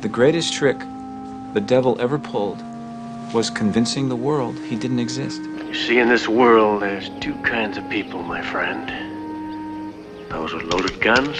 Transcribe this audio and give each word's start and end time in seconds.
The 0.00 0.08
greatest 0.08 0.54
trick 0.54 0.78
the 1.52 1.60
devil 1.60 2.00
ever 2.00 2.18
pulled 2.18 2.62
was 3.34 3.50
convincing 3.50 4.08
the 4.08 4.16
world 4.16 4.58
he 4.60 4.74
didn't 4.74 4.98
exist. 4.98 5.42
You 5.42 5.74
see, 5.74 5.98
in 5.98 6.08
this 6.08 6.26
world, 6.26 6.80
there's 6.80 7.10
two 7.20 7.34
kinds 7.42 7.76
of 7.76 7.86
people, 7.90 8.22
my 8.22 8.40
friend. 8.40 8.88
Those 10.30 10.54
with 10.54 10.62
loaded 10.62 10.98
guns, 11.02 11.36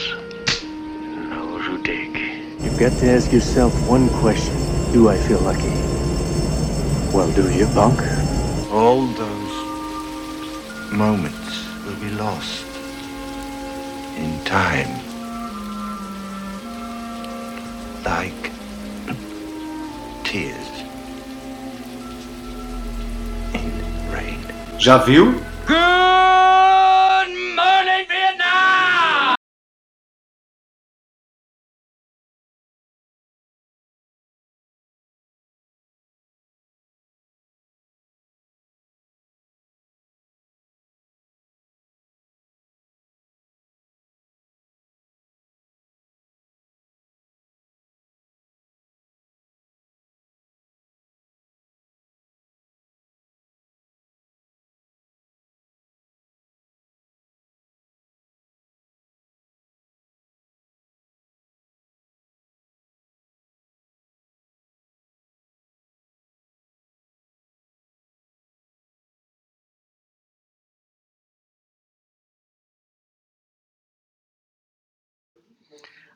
and 0.62 1.32
those 1.32 1.64
who 1.64 1.82
dig. 1.82 2.18
You've 2.60 2.78
got 2.78 2.92
to 2.98 3.10
ask 3.10 3.32
yourself 3.32 3.72
one 3.88 4.10
question. 4.20 4.54
Do 4.92 5.08
I 5.08 5.16
feel 5.16 5.40
lucky? 5.40 5.72
Well, 7.16 7.32
do 7.32 7.50
you, 7.56 7.64
punk? 7.68 7.98
All 8.70 9.06
those 9.06 9.54
moments 10.92 11.64
will 11.86 11.96
be 11.96 12.10
lost 12.10 12.66
in 14.18 14.38
time. 14.44 15.00
Like 18.04 18.39
Já 24.80 24.96
viu? 24.96 25.42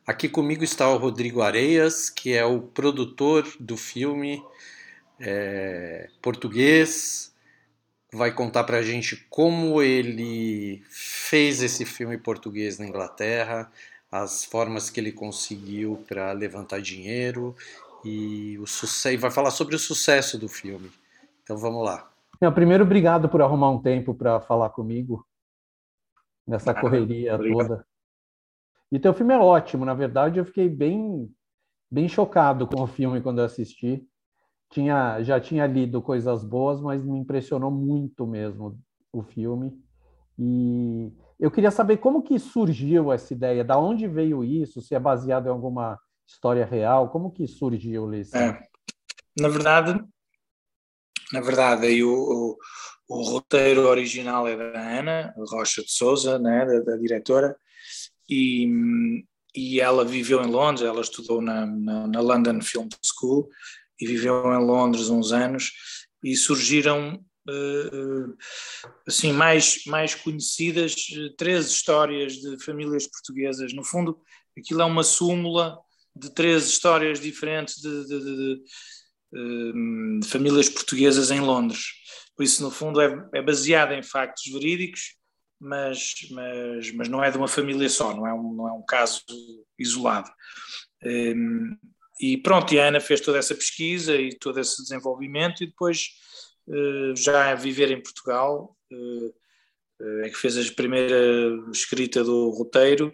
Aqui 0.06 0.28
comigo 0.28 0.62
está 0.62 0.86
o 0.90 0.98
Rodrigo 0.98 1.40
Areias, 1.40 2.10
que 2.10 2.34
é 2.34 2.44
o 2.44 2.60
produtor 2.60 3.46
do 3.58 3.74
filme 3.74 4.44
é, 5.18 6.10
português. 6.20 7.34
Vai 8.12 8.30
contar 8.30 8.64
para 8.64 8.78
a 8.78 8.82
gente 8.82 9.16
como 9.30 9.80
ele 9.80 10.82
fez 10.90 11.62
esse 11.62 11.86
filme 11.86 12.18
português 12.18 12.78
na 12.78 12.86
Inglaterra, 12.86 13.72
as 14.12 14.44
formas 14.44 14.90
que 14.90 15.00
ele 15.00 15.10
conseguiu 15.10 16.04
para 16.06 16.32
levantar 16.32 16.82
dinheiro 16.82 17.56
e 18.04 18.58
o 18.58 18.66
sucesso. 18.66 19.18
Vai 19.18 19.30
falar 19.30 19.50
sobre 19.50 19.74
o 19.74 19.78
sucesso 19.78 20.36
do 20.38 20.48
filme. 20.50 20.92
Então 21.42 21.56
vamos 21.56 21.82
lá. 21.82 22.10
Não, 22.38 22.52
primeiro, 22.52 22.84
obrigado 22.84 23.26
por 23.26 23.40
arrumar 23.40 23.70
um 23.70 23.80
tempo 23.80 24.14
para 24.14 24.38
falar 24.38 24.68
comigo 24.68 25.26
nessa 26.46 26.74
correria 26.74 27.36
obrigado. 27.36 27.68
toda. 27.68 27.93
E 28.94 28.98
teu 29.00 29.12
filme 29.12 29.34
é 29.34 29.38
ótimo, 29.38 29.84
na 29.84 29.92
verdade 29.92 30.38
eu 30.38 30.44
fiquei 30.44 30.68
bem 30.68 31.28
bem 31.90 32.08
chocado 32.08 32.64
com 32.64 32.80
o 32.80 32.86
filme 32.86 33.20
quando 33.20 33.40
eu 33.40 33.44
assisti. 33.44 34.06
Tinha 34.70 35.20
já 35.20 35.40
tinha 35.40 35.66
lido 35.66 36.00
coisas 36.00 36.44
boas, 36.44 36.80
mas 36.80 37.04
me 37.04 37.18
impressionou 37.18 37.72
muito 37.72 38.24
mesmo 38.24 38.78
o 39.12 39.20
filme. 39.20 39.76
E 40.38 41.12
eu 41.40 41.50
queria 41.50 41.72
saber 41.72 41.96
como 41.96 42.22
que 42.22 42.38
surgiu 42.38 43.12
essa 43.12 43.32
ideia, 43.32 43.64
da 43.64 43.76
onde 43.76 44.06
veio 44.06 44.44
isso, 44.44 44.80
se 44.80 44.94
é 44.94 45.00
baseado 45.00 45.46
em 45.46 45.50
alguma 45.50 45.98
história 46.24 46.64
real, 46.64 47.10
como 47.10 47.32
que 47.32 47.48
surgiu 47.48 48.14
isso? 48.14 48.36
É, 48.36 48.60
na 49.36 49.48
verdade, 49.48 50.00
na 51.32 51.40
verdade, 51.40 51.86
aí 51.86 52.04
o, 52.04 52.12
o, 52.12 52.56
o 53.08 53.22
roteiro 53.24 53.88
original 53.88 54.46
é 54.46 54.56
da 54.56 54.80
Ana 54.80 55.34
Rocha 55.50 55.82
de 55.82 55.90
Souza, 55.90 56.38
né, 56.38 56.64
da, 56.64 56.80
da 56.80 56.96
diretora, 56.96 57.56
e, 58.28 59.24
e 59.54 59.80
ela 59.80 60.04
viveu 60.04 60.42
em 60.42 60.50
Londres, 60.50 60.84
ela 60.84 61.00
estudou 61.00 61.40
na, 61.40 61.66
na, 61.66 62.06
na, 62.06 62.20
London 62.20 62.60
Film 62.60 62.88
School 63.02 63.48
e 64.00 64.06
viveu 64.06 64.44
em 64.52 64.64
Londres 64.64 65.08
uns 65.08 65.32
anos 65.32 65.72
e 66.22 66.34
surgiram 66.36 67.22
uh, 67.48 68.36
assim 69.06 69.32
mais, 69.32 69.84
mais 69.86 70.14
conhecidas 70.14 70.94
três 71.36 71.68
histórias 71.68 72.34
de 72.34 72.62
famílias 72.64 73.06
portuguesas. 73.06 73.72
No 73.72 73.84
fundo, 73.84 74.20
aquilo 74.58 74.82
é 74.82 74.84
uma 74.84 75.04
súmula 75.04 75.78
de 76.16 76.32
três 76.32 76.66
histórias 76.66 77.20
diferentes 77.20 77.76
de, 77.76 78.06
de, 78.06 78.20
de, 78.24 80.20
de 80.20 80.28
famílias 80.28 80.68
portuguesas 80.68 81.30
em 81.30 81.40
Londres. 81.40 81.86
Por 82.36 82.42
isso, 82.42 82.62
no 82.62 82.70
fundo, 82.70 83.00
é, 83.00 83.28
é 83.34 83.42
baseada 83.42 83.94
em 83.94 84.02
factos 84.02 84.50
verídicos 84.52 85.16
mas, 85.64 86.14
mas, 86.30 86.92
mas 86.92 87.08
não 87.08 87.24
é 87.24 87.30
de 87.30 87.38
uma 87.38 87.48
família 87.48 87.88
só, 87.88 88.14
não 88.14 88.26
é 88.26 88.34
um, 88.34 88.52
não 88.52 88.68
é 88.68 88.72
um 88.72 88.82
caso 88.82 89.22
isolado. 89.78 90.30
Um, 91.02 91.76
e 92.20 92.36
pronto, 92.36 92.72
e 92.74 92.78
a 92.78 92.88
Ana 92.88 93.00
fez 93.00 93.20
toda 93.20 93.38
essa 93.38 93.54
pesquisa 93.54 94.14
e 94.14 94.36
todo 94.38 94.60
esse 94.60 94.82
desenvolvimento 94.82 95.64
e 95.64 95.66
depois 95.66 96.08
uh, 96.68 97.16
já 97.16 97.50
a 97.50 97.54
viver 97.54 97.90
em 97.90 98.02
Portugal 98.02 98.76
uh, 98.92 99.34
é 100.22 100.28
que 100.28 100.36
fez 100.36 100.58
a 100.58 100.74
primeira 100.74 101.16
escrita 101.72 102.22
do 102.22 102.50
roteiro 102.50 103.12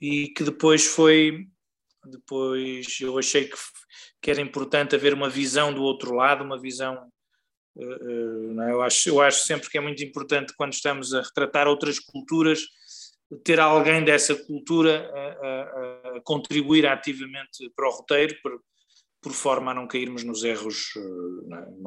e 0.00 0.28
que 0.28 0.44
depois 0.44 0.86
foi 0.86 1.46
depois 2.04 2.98
eu 3.00 3.18
achei 3.18 3.46
que, 3.46 3.56
que 4.20 4.30
era 4.30 4.40
importante 4.40 4.94
haver 4.94 5.14
uma 5.14 5.28
visão 5.28 5.72
do 5.72 5.82
outro 5.82 6.14
lado, 6.14 6.44
uma 6.44 6.60
visão? 6.60 7.10
Eu, 7.74 8.82
acho, 8.82 9.08
eu 9.08 9.20
acho 9.20 9.44
sempre 9.44 9.70
que 9.70 9.78
é 9.78 9.80
muito 9.80 10.04
importante 10.04 10.52
quando 10.56 10.74
estamos 10.74 11.14
a 11.14 11.22
retratar 11.22 11.66
outras 11.66 11.98
culturas 11.98 12.60
ter 13.44 13.58
alguém 13.60 14.04
dessa 14.04 14.34
cultura 14.34 15.10
a, 15.14 15.46
a, 15.46 16.16
a 16.16 16.20
contribuir 16.22 16.86
ativamente 16.86 17.70
para 17.74 17.88
o 17.88 17.92
roteiro, 17.92 18.36
por, 18.42 18.60
por 19.22 19.32
forma 19.32 19.70
a 19.70 19.74
não 19.74 19.86
cairmos 19.86 20.22
nos 20.24 20.44
erros 20.44 20.92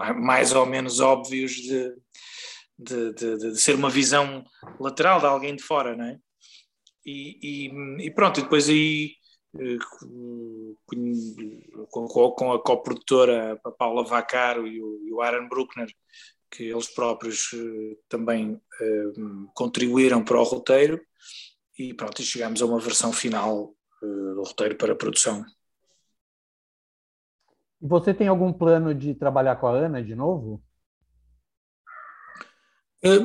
é? 0.01 0.13
mais 0.13 0.53
ou 0.53 0.65
menos 0.65 0.99
óbvios 0.99 1.51
de, 1.53 1.93
de, 2.77 3.13
de, 3.13 3.37
de, 3.37 3.61
ser 3.61 3.75
uma 3.75 3.89
visão 3.89 4.43
lateral 4.79 5.19
de 5.19 5.25
alguém 5.25 5.55
de 5.55 5.63
fora, 5.63 5.95
não 5.95 6.05
é? 6.05 6.17
E, 7.05 7.67
e, 7.69 8.05
e 8.07 8.11
pronto, 8.11 8.39
e 8.39 8.43
depois 8.43 8.67
aí 8.67 9.11
eh, 9.59 9.77
com, 11.89 12.07
com 12.07 12.53
a 12.53 12.61
coprodutora 12.61 13.59
a 13.63 13.71
Paula 13.71 14.03
Vaccaro 14.03 14.67
e 14.67 14.81
o, 14.81 15.01
e 15.05 15.13
o 15.13 15.21
Aaron 15.21 15.47
Bruckner, 15.47 15.87
que 16.51 16.63
eles 16.63 16.87
próprios 16.93 17.51
eh, 17.53 17.97
também 18.09 18.61
eh, 18.81 19.11
contribuíram 19.53 20.23
para 20.23 20.39
o 20.39 20.43
roteiro, 20.43 21.01
e 21.77 21.93
pronto, 21.93 22.21
e 22.21 22.25
chegamos 22.25 22.61
a 22.61 22.65
uma 22.65 22.79
versão 22.79 23.11
final 23.11 23.73
do 24.01 24.43
roteiro 24.43 24.75
para 24.75 24.93
a 24.93 24.95
produção. 24.95 25.43
Você 27.81 28.13
tem 28.13 28.27
algum 28.27 28.53
plano 28.53 28.93
de 28.93 29.15
trabalhar 29.15 29.55
com 29.55 29.67
a 29.67 29.71
Ana 29.71 30.03
de 30.03 30.15
novo? 30.15 30.61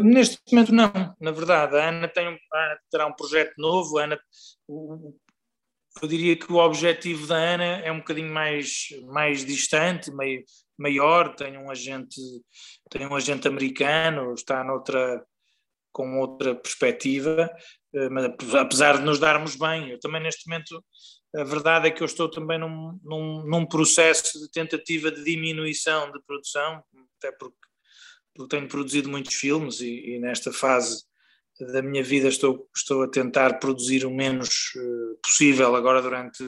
Neste 0.03 0.39
momento 0.53 0.73
não, 0.73 0.93
na 1.21 1.31
verdade, 1.31 1.77
a 1.77 1.89
Ana, 1.89 2.09
tem, 2.09 2.27
a 2.27 2.59
Ana 2.59 2.79
terá 2.91 3.07
um 3.07 3.13
projeto 3.13 3.55
novo, 3.57 3.99
a 3.99 4.05
Ana, 4.05 4.21
o, 4.69 5.15
eu 6.03 6.09
diria 6.09 6.37
que 6.37 6.51
o 6.51 6.57
objetivo 6.57 7.27
da 7.27 7.37
Ana 7.37 7.65
é 7.65 7.93
um 7.93 7.99
bocadinho 7.99 8.33
mais, 8.33 8.89
mais 9.07 9.45
distante, 9.45 10.11
meio, 10.11 10.43
maior, 10.79 11.35
tem 11.35 11.59
um 11.59 11.71
agente, 11.71 12.21
tem 12.91 13.07
um 13.07 13.15
agente 13.15 13.47
americano, 13.47 14.33
está 14.33 14.65
noutra, 14.65 15.25
com 15.93 16.19
outra 16.21 16.55
perspectiva, 16.55 17.51
eh, 17.95 18.09
mas 18.09 18.25
apesar 18.55 18.99
de 18.99 19.05
nos 19.05 19.19
darmos 19.19 19.57
bem, 19.57 19.91
eu 19.91 20.01
também 20.01 20.23
neste 20.23 20.49
momento, 20.49 20.83
a 21.37 21.45
verdade 21.45 21.89
é 21.89 21.91
que 21.91 22.03
eu 22.03 22.07
estou 22.07 22.31
também 22.31 22.59
num, 22.59 22.99
num, 23.03 23.45
num 23.47 23.67
processo 23.67 24.41
de 24.41 24.51
tentativa 24.51 25.11
de 25.11 25.23
diminuição 25.23 26.11
de 26.11 26.21
produção, 26.27 26.83
até 27.19 27.31
porque, 27.33 27.57
porque 28.35 28.57
tenho 28.57 28.69
produzido 28.69 29.11
muitos 29.11 29.35
filmes 29.35 29.81
e, 29.81 30.15
e 30.15 30.19
nesta 30.19 30.53
fase 30.53 31.05
da 31.67 31.83
minha 31.83 32.03
vida 32.03 32.29
estou, 32.29 32.69
estou 32.75 33.03
a 33.03 33.09
tentar 33.09 33.59
produzir 33.59 34.05
o 34.07 34.11
menos 34.11 34.73
uh, 34.77 35.19
possível 35.23 35.75
agora 35.75 36.03
durante 36.03 36.43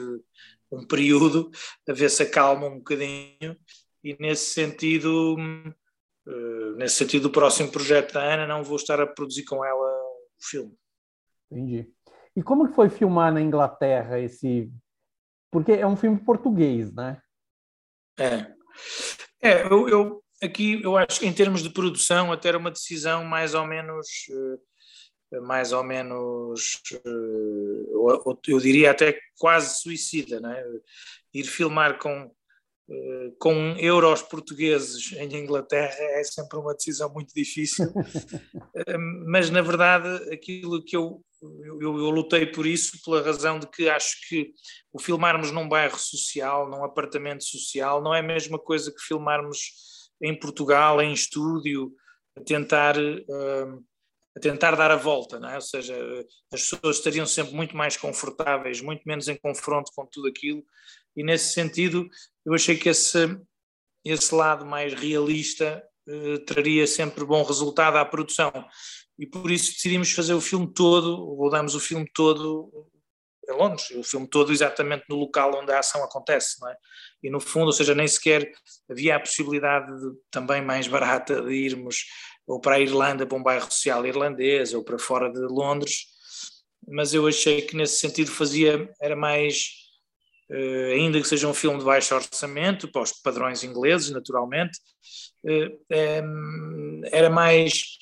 um 0.71 0.85
período, 0.85 1.51
a 1.87 1.93
ver 1.93 2.09
se 2.09 2.23
acalma 2.23 2.67
um 2.67 2.77
bocadinho 2.77 3.57
e 4.03 4.17
nesse 4.19 4.53
sentido, 4.53 5.35
uh, 5.35 6.75
nesse 6.75 6.95
sentido 6.95 7.25
o 7.25 7.31
próximo 7.31 7.71
projeto 7.71 8.13
da 8.13 8.23
Ana 8.23 8.47
não 8.47 8.63
vou 8.63 8.75
estar 8.75 8.99
a 8.99 9.07
produzir 9.07 9.45
com 9.45 9.63
ela 9.63 9.85
o 9.85 10.29
filme. 10.41 10.73
Entendi. 11.51 11.91
E 12.35 12.41
como 12.41 12.67
que 12.67 12.73
foi 12.73 12.89
filmar 12.89 13.31
na 13.31 13.41
Inglaterra 13.41 14.19
esse 14.19 14.71
porque 15.53 15.71
é 15.73 15.85
um 15.85 15.95
filme 15.95 16.17
português, 16.17 16.91
né? 16.91 17.21
É. 18.17 18.51
É, 19.39 19.63
eu, 19.71 19.87
eu, 19.87 20.23
aqui 20.41 20.81
eu 20.81 20.97
acho 20.97 21.19
que 21.19 21.27
em 21.27 21.33
termos 21.33 21.61
de 21.61 21.69
produção 21.69 22.31
até 22.31 22.49
era 22.49 22.57
uma 22.57 22.71
decisão 22.71 23.23
mais 23.23 23.53
ou 23.53 23.67
menos 23.67 24.07
eh, 24.31 24.57
mais 25.41 25.71
ou 25.71 25.83
menos 25.83 26.81
eh, 26.93 28.47
eu 28.47 28.59
diria 28.59 28.91
até 28.91 29.19
quase 29.37 29.79
suicida, 29.79 30.39
né? 30.39 30.63
ir 31.33 31.45
filmar 31.45 31.97
com 31.97 32.31
eh, 32.89 33.31
com 33.39 33.75
euros 33.77 34.21
portugueses 34.21 35.13
em 35.13 35.37
Inglaterra 35.37 35.95
é 35.99 36.23
sempre 36.23 36.57
uma 36.59 36.73
decisão 36.73 37.11
muito 37.13 37.33
difícil, 37.33 37.85
mas 39.25 39.49
na 39.49 39.61
verdade 39.61 40.07
aquilo 40.33 40.83
que 40.83 40.95
eu, 40.95 41.23
eu, 41.41 41.79
eu, 41.81 42.09
lutei 42.09 42.45
por 42.45 42.67
isso 42.67 43.01
pela 43.03 43.21
razão 43.21 43.57
de 43.57 43.67
que 43.67 43.89
acho 43.89 44.17
que 44.27 44.51
o 44.91 44.99
filmarmos 44.99 45.49
num 45.49 45.67
bairro 45.67 45.97
social, 45.97 46.69
num 46.69 46.83
apartamento 46.83 47.45
social, 47.45 48.01
não 48.01 48.13
é 48.13 48.19
a 48.19 48.23
mesma 48.23 48.59
coisa 48.59 48.91
que 48.91 49.01
filmarmos 49.01 50.11
em 50.21 50.37
Portugal, 50.37 51.01
em 51.01 51.13
estúdio, 51.13 51.91
a 52.35 52.41
tentar, 52.41 52.95
a 54.35 54.39
tentar 54.39 54.75
dar 54.75 54.91
a 54.91 54.95
volta, 54.95 55.39
não 55.39 55.49
é? 55.49 55.55
ou 55.55 55.61
seja, 55.61 55.95
as 56.51 56.61
pessoas 56.61 56.97
estariam 56.97 57.25
sempre 57.25 57.53
muito 57.53 57.77
mais 57.77 57.95
confortáveis, 57.95 58.81
muito 58.81 59.03
menos 59.05 59.27
em 59.27 59.37
confronto 59.37 59.91
com 59.95 60.05
tudo 60.05 60.27
aquilo, 60.27 60.63
e 61.15 61.23
nesse 61.23 61.53
sentido 61.53 62.07
eu 62.45 62.53
achei 62.53 62.75
que 62.75 62.89
esse, 62.89 63.37
esse 64.03 64.33
lado 64.33 64.65
mais 64.65 64.93
realista 64.93 65.83
uh, 66.07 66.39
traria 66.45 66.87
sempre 66.87 67.23
bom 67.25 67.43
resultado 67.43 67.97
à 67.97 68.05
produção. 68.05 68.51
E 69.17 69.27
por 69.27 69.51
isso 69.51 69.73
decidimos 69.73 70.11
fazer 70.11 70.33
o 70.33 70.41
filme 70.41 70.73
todo, 70.73 71.35
rodamos 71.35 71.75
o 71.75 71.79
filme 71.79 72.09
todo 72.13 72.89
em 73.49 73.53
Londres, 73.53 73.89
o 73.91 74.03
filme 74.03 74.27
todo 74.27 74.51
exatamente 74.51 75.05
no 75.09 75.15
local 75.15 75.51
onde 75.55 75.71
a 75.71 75.79
ação 75.79 76.03
acontece, 76.03 76.59
não 76.61 76.69
é? 76.69 76.75
E 77.21 77.29
no 77.29 77.39
fundo, 77.39 77.67
ou 77.67 77.73
seja, 77.73 77.93
nem 77.93 78.07
sequer 78.07 78.51
havia 78.89 79.15
a 79.15 79.19
possibilidade 79.19 79.87
de, 79.87 80.11
também 80.31 80.61
mais 80.61 80.87
barata 80.87 81.41
de 81.41 81.53
irmos 81.53 82.05
ou 82.45 82.59
para 82.59 82.75
a 82.75 82.79
Irlanda, 82.79 83.25
para 83.25 83.37
um 83.37 83.43
bairro 83.43 83.71
social 83.71 84.05
irlandês, 84.05 84.73
ou 84.73 84.83
para 84.83 84.99
fora 84.99 85.31
de 85.31 85.39
Londres, 85.39 86.07
mas 86.87 87.13
eu 87.13 87.27
achei 87.27 87.61
que 87.61 87.75
nesse 87.75 87.97
sentido 87.97 88.29
fazia, 88.31 88.89
era 89.01 89.15
mais, 89.15 89.69
uh, 90.51 90.93
ainda 90.93 91.21
que 91.21 91.27
seja 91.27 91.47
um 91.47 91.53
filme 91.53 91.79
de 91.79 91.85
baixo 91.85 92.13
orçamento, 92.13 92.91
para 92.91 93.01
os 93.01 93.13
padrões 93.13 93.63
ingleses, 93.63 94.09
naturalmente, 94.09 94.77
uh, 95.45 96.23
um, 96.23 97.01
era 97.11 97.29
mais 97.29 97.97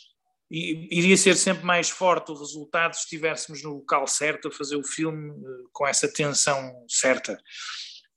iria 0.52 1.16
ser 1.16 1.38
sempre 1.38 1.64
mais 1.64 1.90
forte 1.90 2.32
o 2.32 2.36
resultado 2.36 2.94
se 2.94 3.04
estivéssemos 3.04 3.64
no 3.64 3.76
local 3.76 4.06
certo 4.06 4.50
a 4.50 4.52
fazer 4.52 4.76
o 4.76 4.84
filme 4.84 5.30
eh, 5.32 5.64
com 5.72 5.88
essa 5.88 6.12
tensão 6.12 6.74
certa. 6.90 7.38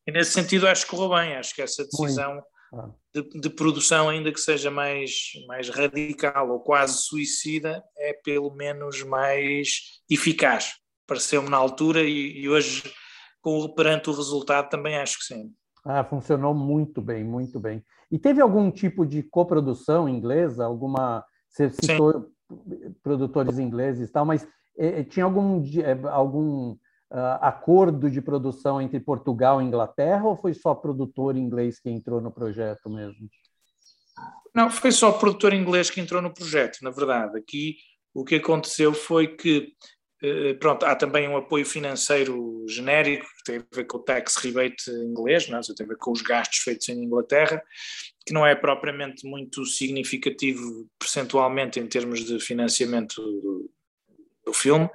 E 0.06 0.10
nesse 0.10 0.32
sentido 0.32 0.66
acho 0.66 0.84
que 0.84 0.90
correu 0.90 1.10
bem, 1.10 1.36
acho 1.36 1.54
que 1.54 1.62
essa 1.62 1.84
decisão 1.84 2.42
ah. 2.74 2.90
de, 3.14 3.22
de, 3.40 3.50
produção, 3.50 4.08
ainda 4.08 4.32
que 4.32 4.40
seja 4.40 4.68
mais, 4.70 5.12
mais 5.46 5.68
radical 5.68 6.50
ou 6.50 6.60
quase 6.60 7.02
suicida, 7.02 7.82
é 7.96 8.12
pelo 8.12 8.52
menos 8.54 9.02
mais 9.04 10.02
eficaz. 10.10 10.72
Pareceu-me 11.06 11.48
na 11.48 11.56
altura 11.56 12.02
e, 12.02 12.40
e 12.40 12.48
hoje, 12.48 12.82
com, 13.40 13.68
perante 13.74 14.10
o 14.10 14.14
resultado, 14.14 14.68
também 14.68 14.96
acho 14.96 15.18
que 15.18 15.24
sim. 15.24 15.52
Ah, 15.86 16.02
funcionou 16.02 16.52
muito 16.52 17.00
bem, 17.00 17.22
muito 17.22 17.60
bem. 17.60 17.84
E 18.10 18.18
teve 18.18 18.40
algum 18.40 18.70
tipo 18.70 19.06
de 19.06 19.22
coprodução 19.22 20.08
inglesa, 20.08 20.64
alguma 20.64 21.24
você 21.54 21.70
citou 21.70 22.32
Sim. 22.48 22.94
produtores 23.02 23.58
ingleses 23.58 24.08
e 24.08 24.12
tal, 24.12 24.26
mas 24.26 24.46
é, 24.76 25.04
tinha 25.04 25.24
algum, 25.24 25.62
é, 25.80 26.08
algum 26.08 26.72
uh, 26.72 27.38
acordo 27.40 28.10
de 28.10 28.20
produção 28.20 28.82
entre 28.82 28.98
Portugal 28.98 29.62
e 29.62 29.64
Inglaterra 29.64 30.24
ou 30.24 30.36
foi 30.36 30.52
só 30.52 30.74
produtor 30.74 31.36
inglês 31.36 31.78
que 31.78 31.88
entrou 31.88 32.20
no 32.20 32.32
projeto 32.32 32.90
mesmo? 32.90 33.28
Não, 34.52 34.68
foi 34.68 34.90
só 34.90 35.12
produtor 35.12 35.54
inglês 35.54 35.90
que 35.90 36.00
entrou 36.00 36.20
no 36.20 36.34
projeto, 36.34 36.78
na 36.82 36.90
verdade. 36.90 37.38
Aqui 37.38 37.76
o 38.12 38.24
que 38.24 38.36
aconteceu 38.36 38.92
foi 38.92 39.28
que 39.28 39.72
pronto, 40.58 40.84
há 40.86 40.94
também 40.96 41.28
um 41.28 41.36
apoio 41.36 41.66
financeiro 41.66 42.64
genérico 42.68 43.26
que 43.26 43.44
tem 43.44 43.56
a 43.58 43.76
ver 43.76 43.84
com 43.84 43.98
o 43.98 44.02
tax 44.02 44.36
rebate 44.36 44.90
inglês, 44.90 45.48
não 45.48 45.58
é? 45.58 45.60
tem 45.60 45.84
a 45.84 45.88
ver 45.88 45.98
com 45.98 46.12
os 46.12 46.22
gastos 46.22 46.58
feitos 46.58 46.88
em 46.88 47.04
Inglaterra, 47.04 47.62
que 48.26 48.32
não 48.32 48.46
é 48.46 48.54
propriamente 48.54 49.26
muito 49.26 49.64
significativo 49.66 50.88
percentualmente 50.98 51.78
em 51.78 51.86
termos 51.86 52.24
de 52.24 52.40
financiamento 52.40 53.20
do, 53.20 53.70
do 54.46 54.52
filme, 54.52 54.88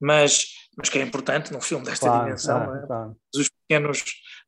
mas, 0.00 0.46
mas 0.76 0.88
que 0.88 0.98
é 0.98 1.02
importante 1.02 1.52
num 1.52 1.60
filme 1.60 1.84
desta 1.84 2.06
claro, 2.06 2.24
dimensão. 2.24 2.64
Claro, 2.64 2.78
é? 2.78 2.86
claro. 2.86 3.16
Todos 3.32 3.46
os 3.46 3.48
pequenos, 3.48 4.04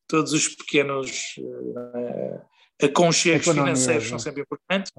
todos 0.07 0.33
os 0.33 0.49
pequenos 0.49 1.35
uh, 1.39 2.87
aconchegos 2.87 3.47
financeiros 3.47 4.09
são 4.09 4.19
né? 4.19 4.23
sempre 4.23 4.43
importantes, 4.43 4.93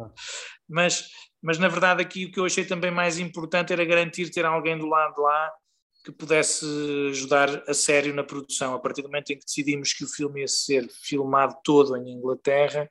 mas, 0.67 1.07
mas 1.41 1.59
na 1.59 1.67
verdade 1.67 2.01
aqui 2.01 2.25
o 2.25 2.31
que 2.31 2.39
eu 2.39 2.45
achei 2.45 2.65
também 2.65 2.91
mais 2.91 3.19
importante 3.19 3.71
era 3.71 3.85
garantir 3.85 4.31
ter 4.31 4.45
alguém 4.45 4.77
do 4.77 4.87
lado 4.87 5.13
de 5.13 5.21
lá 5.21 5.51
que 6.03 6.11
pudesse 6.11 6.65
ajudar 7.09 7.63
a 7.67 7.73
sério 7.73 8.13
na 8.13 8.23
produção. 8.23 8.73
A 8.73 8.79
partir 8.79 9.01
do 9.01 9.09
momento 9.09 9.31
em 9.31 9.37
que 9.37 9.45
decidimos 9.45 9.93
que 9.93 10.03
o 10.03 10.07
filme 10.07 10.41
ia 10.41 10.47
ser 10.47 10.89
filmado 10.89 11.55
todo 11.63 11.95
em 11.97 12.11
Inglaterra, 12.11 12.89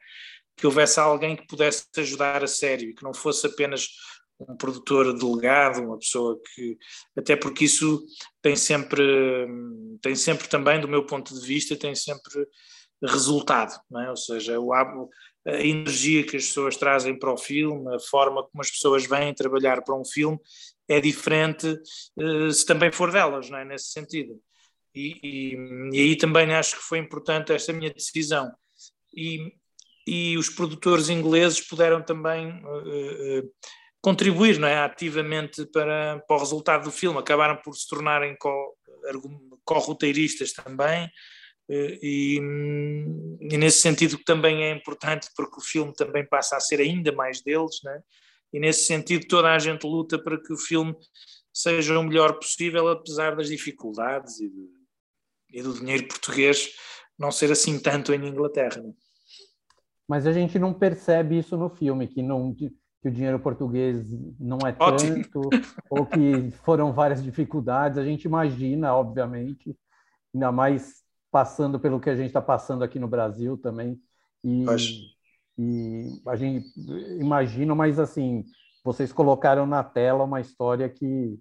que 0.57 0.67
houvesse 0.67 1.01
alguém 1.01 1.37
que 1.37 1.47
pudesse 1.47 1.87
ajudar 1.97 2.43
a 2.43 2.49
sério 2.49 2.91
e 2.91 2.95
que 2.95 3.05
não 3.05 3.15
fosse 3.15 3.47
apenas 3.47 3.89
um 4.41 4.57
produtor 4.57 5.17
delegado, 5.17 5.83
uma 5.83 5.99
pessoa 5.99 6.39
que 6.55 6.79
até 7.17 7.35
porque 7.35 7.65
isso 7.65 8.05
tem 8.41 8.55
sempre 8.55 9.03
tem 10.01 10.15
sempre 10.15 10.49
também 10.49 10.81
do 10.81 10.87
meu 10.87 11.05
ponto 11.05 11.35
de 11.35 11.45
vista 11.45 11.77
tem 11.77 11.95
sempre 11.95 12.47
resultado, 13.03 13.79
é? 14.05 14.11
ou 14.11 14.17
seja, 14.17 14.59
o, 14.59 14.73
a 14.73 14.85
energia 15.47 16.25
que 16.25 16.37
as 16.37 16.47
pessoas 16.47 16.77
trazem 16.77 17.19
para 17.19 17.33
o 17.33 17.39
filme, 17.39 17.95
a 17.95 17.99
forma 17.99 18.43
como 18.43 18.61
as 18.61 18.71
pessoas 18.71 19.06
vêm 19.06 19.35
trabalhar 19.35 19.83
para 19.83 19.95
um 19.95 20.05
filme 20.05 20.39
é 20.89 21.00
diferente 21.00 21.67
uh, 22.17 22.50
se 22.50 22.65
também 22.67 22.91
for 22.91 23.12
delas, 23.12 23.49
não 23.50 23.59
é? 23.59 23.65
Nesse 23.65 23.93
sentido. 23.93 24.41
E, 24.95 25.19
e, 25.23 25.55
e, 25.93 26.00
aí 26.00 26.17
também 26.17 26.53
acho 26.55 26.77
que 26.77 26.83
foi 26.83 26.99
importante 26.99 27.53
esta 27.53 27.73
minha 27.73 27.93
decisão. 27.93 28.50
E, 29.15 29.53
e 30.06 30.37
os 30.39 30.49
produtores 30.49 31.09
ingleses 31.11 31.61
puderam 31.61 32.03
também 32.03 32.49
uh, 32.65 33.41
uh, 33.41 33.53
contribuir 34.00 34.59
não 34.59 34.67
é? 34.67 34.79
ativamente 34.79 35.67
para, 35.67 36.23
para 36.27 36.37
o 36.37 36.41
resultado 36.41 36.85
do 36.85 36.91
filme, 36.91 37.19
acabaram 37.19 37.56
por 37.62 37.75
se 37.75 37.87
tornarem 37.87 38.37
co-roteiristas 39.65 40.53
co 40.53 40.62
também. 40.62 41.09
E, 41.70 42.38
e, 43.43 43.59
nesse 43.59 43.81
sentido 43.81 44.19
também 44.25 44.64
é 44.64 44.73
importante 44.73 45.28
porque 45.37 45.59
o 45.59 45.62
filme 45.62 45.93
também 45.95 46.26
passa 46.26 46.57
a 46.57 46.61
ser 46.61 46.81
ainda 46.81 47.12
mais 47.12 47.43
deles, 47.43 47.81
né? 47.85 48.00
e 48.52 48.59
nesse 48.59 48.85
sentido 48.85 49.26
toda 49.28 49.52
a 49.52 49.59
gente 49.59 49.87
luta 49.87 50.19
para 50.19 50.40
que 50.40 50.52
o 50.52 50.57
filme 50.57 50.97
seja 51.52 51.99
o 51.99 52.02
melhor 52.02 52.38
possível, 52.38 52.88
apesar 52.88 53.37
das 53.37 53.49
dificuldades 53.49 54.40
e, 54.40 54.49
de, 54.49 54.69
e 55.52 55.62
do 55.62 55.75
dinheiro 55.75 56.09
português 56.09 56.71
não 57.19 57.31
ser 57.31 57.50
assim 57.52 57.78
tanto 57.78 58.14
em 58.14 58.26
Inglaterra. 58.26 58.81
Né? 58.81 58.93
Mas 60.09 60.26
a 60.26 60.33
gente 60.33 60.59
não 60.59 60.73
percebe 60.73 61.38
isso 61.38 61.57
no 61.57 61.69
filme, 61.69 62.07
que, 62.07 62.23
não, 62.23 62.54
que 62.54 62.73
o 63.04 63.11
dinheiro 63.11 63.38
português 63.40 64.07
não 64.38 64.59
é 64.66 64.75
Ótimo. 64.78 65.23
tanto, 65.23 65.50
ou 65.90 66.07
que 66.07 66.50
foram 66.64 66.93
várias 66.93 67.23
dificuldades. 67.23 67.99
A 67.99 68.04
gente 68.04 68.25
imagina, 68.25 68.95
obviamente, 68.95 69.76
ainda 70.33 70.50
mais 70.50 71.02
passando 71.30 71.78
pelo 71.78 72.00
que 72.00 72.11
a 72.11 72.16
gente 72.16 72.28
está 72.28 72.40
passando 72.40 72.82
aqui 72.82 72.99
no 72.99 73.08
Brasil 73.08 73.56
também. 73.56 74.00
E, 74.42 74.64
e 75.58 76.23
a 76.26 76.37
gente 76.37 76.66
imagina, 77.18 77.75
mas 77.75 77.99
assim, 77.99 78.44
vocês 78.85 79.12
colocaram 79.12 79.66
na 79.66 79.82
tela 79.82 80.25
uma 80.25 80.40
história 80.40 80.88
que, 80.88 81.38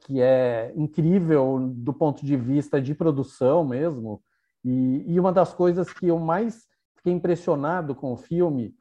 que 0.00 0.20
é 0.20 0.72
incrível 0.76 1.58
do 1.74 1.92
ponto 1.92 2.24
de 2.24 2.36
vista 2.36 2.80
de 2.80 2.94
produção 2.94 3.64
mesmo. 3.64 4.22
E, 4.64 5.04
e 5.06 5.18
uma 5.18 5.32
das 5.32 5.52
coisas 5.52 5.92
que 5.92 6.06
eu 6.06 6.18
mais 6.18 6.66
fiquei 6.96 7.12
impressionado 7.12 7.94
com 7.94 8.12
o 8.12 8.16
filme 8.16 8.74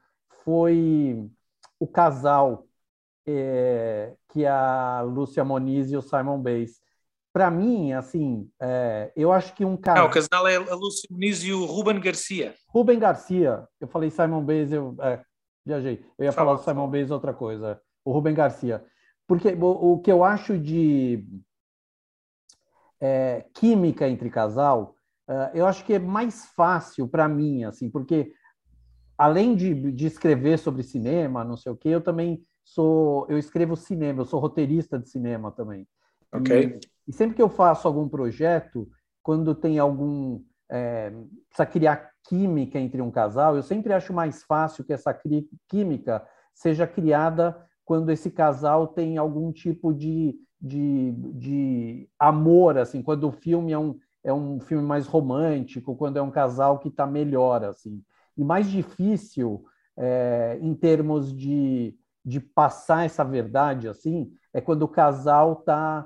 foi 0.43 1.29
o 1.79 1.87
casal 1.87 2.67
é, 3.25 4.15
que 4.29 4.45
a 4.45 5.01
Lúcia 5.01 5.43
Moniz 5.43 5.91
e 5.91 5.97
o 5.97 6.01
Simon 6.01 6.39
Bass 6.39 6.79
para 7.33 7.50
mim, 7.50 7.93
assim, 7.93 8.50
é, 8.61 9.11
eu 9.15 9.31
acho 9.31 9.53
que 9.53 9.63
um 9.63 9.77
cara. 9.77 10.01
Não, 10.01 10.07
o 10.07 10.11
casal 10.11 10.47
é 10.47 10.55
a 10.55 10.75
Lúcia 10.75 11.07
Muniz 11.09 11.43
e 11.43 11.53
o 11.53 11.65
Ruben 11.65 12.00
Garcia. 12.00 12.53
Ruben 12.67 13.00
Garcia. 13.00 13.67
Eu 13.79 13.88
falei 13.88 14.09
Simon 14.09 14.43
Bays, 14.43 14.71
eu 14.71 14.95
é, 15.01 15.21
viajei. 15.65 16.05
Eu 16.17 16.25
ia 16.25 16.31
fala, 16.31 16.47
falar 16.47 16.59
do 16.59 16.63
Simon 16.63 16.89
Bays 16.89 17.09
outra 17.09 17.33
coisa. 17.33 17.81
O 18.03 18.11
Ruben 18.11 18.33
Garcia. 18.33 18.83
Porque 19.25 19.50
o, 19.50 19.93
o 19.93 20.00
que 20.00 20.11
eu 20.11 20.23
acho 20.23 20.57
de 20.57 21.25
é, 23.00 23.45
química 23.53 24.09
entre 24.09 24.29
casal, 24.29 24.95
é, 25.27 25.51
eu 25.53 25.65
acho 25.65 25.85
que 25.85 25.93
é 25.93 26.00
mais 26.00 26.47
fácil 26.47 27.07
para 27.07 27.29
mim, 27.29 27.63
assim, 27.63 27.89
porque 27.89 28.33
além 29.17 29.55
de, 29.55 29.91
de 29.91 30.05
escrever 30.05 30.59
sobre 30.59 30.83
cinema, 30.83 31.45
não 31.45 31.55
sei 31.55 31.71
o 31.71 31.77
que, 31.77 31.88
eu 31.88 32.01
também 32.01 32.43
sou. 32.63 33.25
Eu 33.29 33.38
escrevo 33.38 33.77
cinema, 33.77 34.21
eu 34.21 34.25
sou 34.25 34.39
roteirista 34.39 35.00
de 35.00 35.09
cinema 35.09 35.51
também. 35.51 35.88
Ok. 36.33 36.79
E, 37.08 37.13
sempre 37.13 37.36
que 37.36 37.41
eu 37.41 37.50
faço 37.50 37.88
algum 37.88 38.08
projeto, 38.08 38.88
quando 39.24 39.53
tem 39.53 39.79
algum 39.79 40.41
é, 40.70 41.12
precisa 41.50 41.65
criar 41.65 42.12
química 42.24 42.79
entre 42.79 43.01
um 43.01 43.12
casal, 43.12 43.55
eu 43.55 43.63
sempre 43.63 43.93
acho 43.93 44.13
mais 44.13 44.43
fácil 44.43 44.84
que 44.84 44.93
essa 44.93 45.13
química 45.67 46.25
seja 46.53 46.88
criada 46.88 47.58
quando 47.84 48.10
esse 48.10 48.31
casal 48.31 48.88
tem 48.88 49.17
algum 49.17 49.51
tipo 49.51 49.93
de, 49.93 50.36
de, 50.62 51.12
de 51.12 52.10
amor, 52.17 52.77
assim, 52.77 53.01
quando 53.01 53.27
o 53.27 53.31
filme 53.31 53.74
é 53.74 53.77
um, 53.77 53.98
é 54.24 54.34
um 54.34 54.60
filme 54.60 54.86
mais 54.86 55.08
romântico, 55.08 55.96
quando 55.96 56.17
é 56.17 56.22
um 56.22 56.31
casal 56.31 56.79
que 56.79 56.88
está 56.88 57.05
melhor, 57.05 57.65
assim. 57.65 58.01
E 58.38 58.43
mais 58.43 58.70
difícil 58.70 59.65
é, 59.98 60.58
em 60.62 60.74
termos 60.74 61.36
de, 61.36 61.98
de 62.24 62.39
passar 62.39 63.05
essa 63.05 63.25
verdade, 63.25 63.88
assim, 63.89 64.31
é 64.53 64.62
quando 64.62 64.84
o 64.84 64.88
casal 64.88 65.58
tá, 65.58 66.05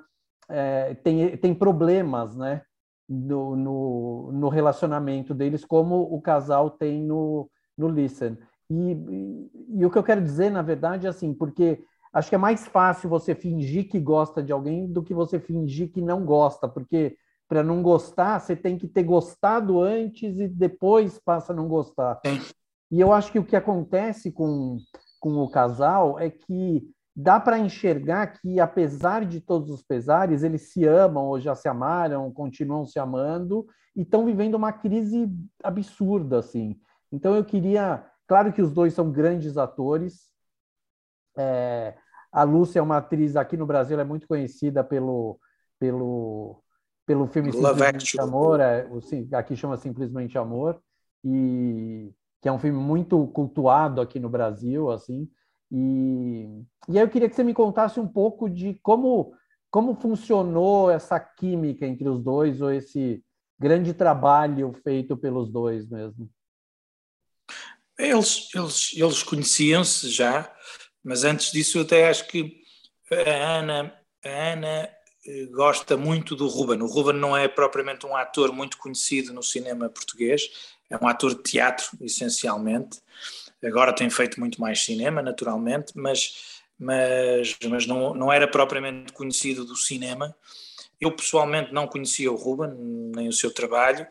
é, 0.49 0.93
tem, 0.95 1.37
tem 1.37 1.53
problemas, 1.53 2.35
né? 2.35 2.61
No, 3.07 3.55
no, 3.55 4.31
no, 4.31 4.49
relacionamento 4.49 5.33
deles, 5.33 5.63
como 5.63 6.01
o 6.01 6.19
casal 6.19 6.71
tem 6.71 7.03
no, 7.03 7.49
no 7.77 7.87
Listen. 7.87 8.35
E, 8.67 8.93
e, 8.93 9.51
e, 9.79 9.85
o 9.85 9.91
que 9.91 9.97
eu 9.97 10.03
quero 10.03 10.21
dizer, 10.21 10.49
na 10.49 10.63
verdade, 10.63 11.05
é 11.05 11.09
assim, 11.09 11.31
porque 11.31 11.83
acho 12.11 12.29
que 12.29 12.35
é 12.35 12.39
mais 12.39 12.65
fácil 12.65 13.07
você 13.07 13.35
fingir 13.35 13.89
que 13.89 13.99
gosta 13.99 14.41
de 14.41 14.51
alguém 14.51 14.91
do 14.91 15.03
que 15.03 15.13
você 15.13 15.39
fingir 15.39 15.91
que 15.91 16.01
não 16.01 16.25
gosta, 16.25 16.67
porque 16.67 17.15
para 17.47 17.61
não 17.61 17.83
gostar, 17.83 18.39
você 18.39 18.55
tem 18.55 18.75
que 18.77 18.87
ter 18.87 19.03
gostado 19.03 19.79
antes 19.81 20.39
e 20.39 20.47
depois 20.47 21.19
passa 21.19 21.53
a 21.53 21.55
não 21.55 21.67
gostar. 21.67 22.19
E 22.91 22.99
eu 22.99 23.13
acho 23.13 23.31
que 23.31 23.39
o 23.39 23.45
que 23.45 23.55
acontece 23.55 24.31
com, 24.31 24.77
com 25.19 25.37
o 25.37 25.49
casal 25.49 26.19
é 26.19 26.29
que 26.29 26.83
dá 27.15 27.39
para 27.39 27.57
enxergar 27.57 28.27
que, 28.27 28.59
apesar 28.59 29.25
de 29.25 29.39
todos 29.39 29.69
os 29.69 29.81
pesares, 29.81 30.43
eles 30.43 30.73
se 30.73 30.85
amam 30.85 31.25
ou 31.25 31.39
já 31.39 31.55
se 31.55 31.67
amaram, 31.67 32.31
continuam 32.31 32.85
se 32.85 32.99
amando 32.99 33.65
e 33.95 34.01
estão 34.01 34.25
vivendo 34.25 34.55
uma 34.55 34.73
crise 34.73 35.31
absurda, 35.63 36.39
assim. 36.39 36.77
Então 37.11 37.33
eu 37.33 37.45
queria, 37.45 38.05
claro 38.27 38.51
que 38.51 38.61
os 38.61 38.73
dois 38.73 38.93
são 38.93 39.11
grandes 39.11 39.57
atores. 39.57 40.29
É, 41.37 41.95
a 42.31 42.43
Lúcia 42.43 42.79
é 42.79 42.81
uma 42.81 42.97
atriz 42.97 43.37
aqui 43.37 43.55
no 43.55 43.65
Brasil, 43.65 43.97
é 43.99 44.03
muito 44.03 44.27
conhecida 44.27 44.83
pelo 44.83 45.39
pelo 45.79 46.61
pelo 47.05 47.27
filme 47.27 47.51
Love 47.51 47.79
Simplesmente 47.79 48.19
Amor, 48.19 48.59
é, 48.59 48.87
aqui 49.33 49.55
chama 49.55 49.77
Simplesmente 49.77 50.37
Amor 50.37 50.81
e 51.23 52.11
que 52.41 52.49
é 52.49 52.51
um 52.51 52.59
filme 52.59 52.77
muito 52.77 53.25
cultuado 53.27 54.01
aqui 54.01 54.19
no 54.19 54.29
Brasil, 54.29 54.91
assim. 54.91 55.29
E, 55.71 56.63
e 56.87 56.97
aí 56.97 57.03
eu 57.03 57.09
queria 57.09 57.29
que 57.29 57.35
você 57.35 57.43
me 57.43 57.53
contasse 57.53 57.99
um 57.99 58.07
pouco 58.07 58.49
de 58.49 58.79
como, 58.81 59.33
como 59.69 59.95
funcionou 59.95 60.89
essa 60.89 61.19
química 61.19 61.85
entre 61.85 62.07
os 62.07 62.23
dois, 62.23 62.61
ou 62.61 62.71
esse 62.71 63.23
grande 63.59 63.93
trabalho 63.93 64.73
feito 64.83 65.17
pelos 65.17 65.51
dois 65.51 65.87
mesmo. 65.89 66.29
Eles, 67.97 68.49
eles, 68.53 68.91
eles 68.95 69.23
conheciam-se 69.23 70.09
já, 70.09 70.53
mas 71.03 71.23
antes 71.23 71.51
disso 71.51 71.77
eu 71.77 71.83
até 71.83 72.09
acho 72.09 72.27
que 72.27 72.61
a 73.09 73.59
Ana, 73.59 73.99
a 74.23 74.29
Ana 74.29 74.89
eh, 75.25 75.45
gosta 75.51 75.95
muito 75.95 76.35
do 76.35 76.47
Ruben. 76.47 76.81
O 76.81 76.87
Ruben 76.87 77.15
não 77.15 77.37
é 77.37 77.47
propriamente 77.47 78.05
um 78.05 78.15
ator 78.15 78.51
muito 78.51 78.77
conhecido 78.77 79.33
no 79.33 79.41
cinema 79.41 79.89
português, 79.89 80.75
é 80.89 80.97
um 80.97 81.07
ator 81.07 81.35
de 81.35 81.43
teatro, 81.43 81.97
essencialmente, 82.01 83.01
Agora 83.63 83.93
tem 83.93 84.09
feito 84.09 84.39
muito 84.39 84.59
mais 84.59 84.83
cinema, 84.83 85.21
naturalmente, 85.21 85.93
mas, 85.95 86.61
mas, 86.77 87.57
mas 87.67 87.85
não, 87.87 88.13
não 88.13 88.31
era 88.31 88.47
propriamente 88.47 89.13
conhecido 89.13 89.65
do 89.65 89.75
cinema. 89.75 90.35
Eu 90.99 91.11
pessoalmente 91.11 91.73
não 91.73 91.87
conhecia 91.87 92.31
o 92.31 92.35
Ruben, 92.35 92.71
nem 93.15 93.27
o 93.27 93.33
seu 93.33 93.51
trabalho, 93.51 94.07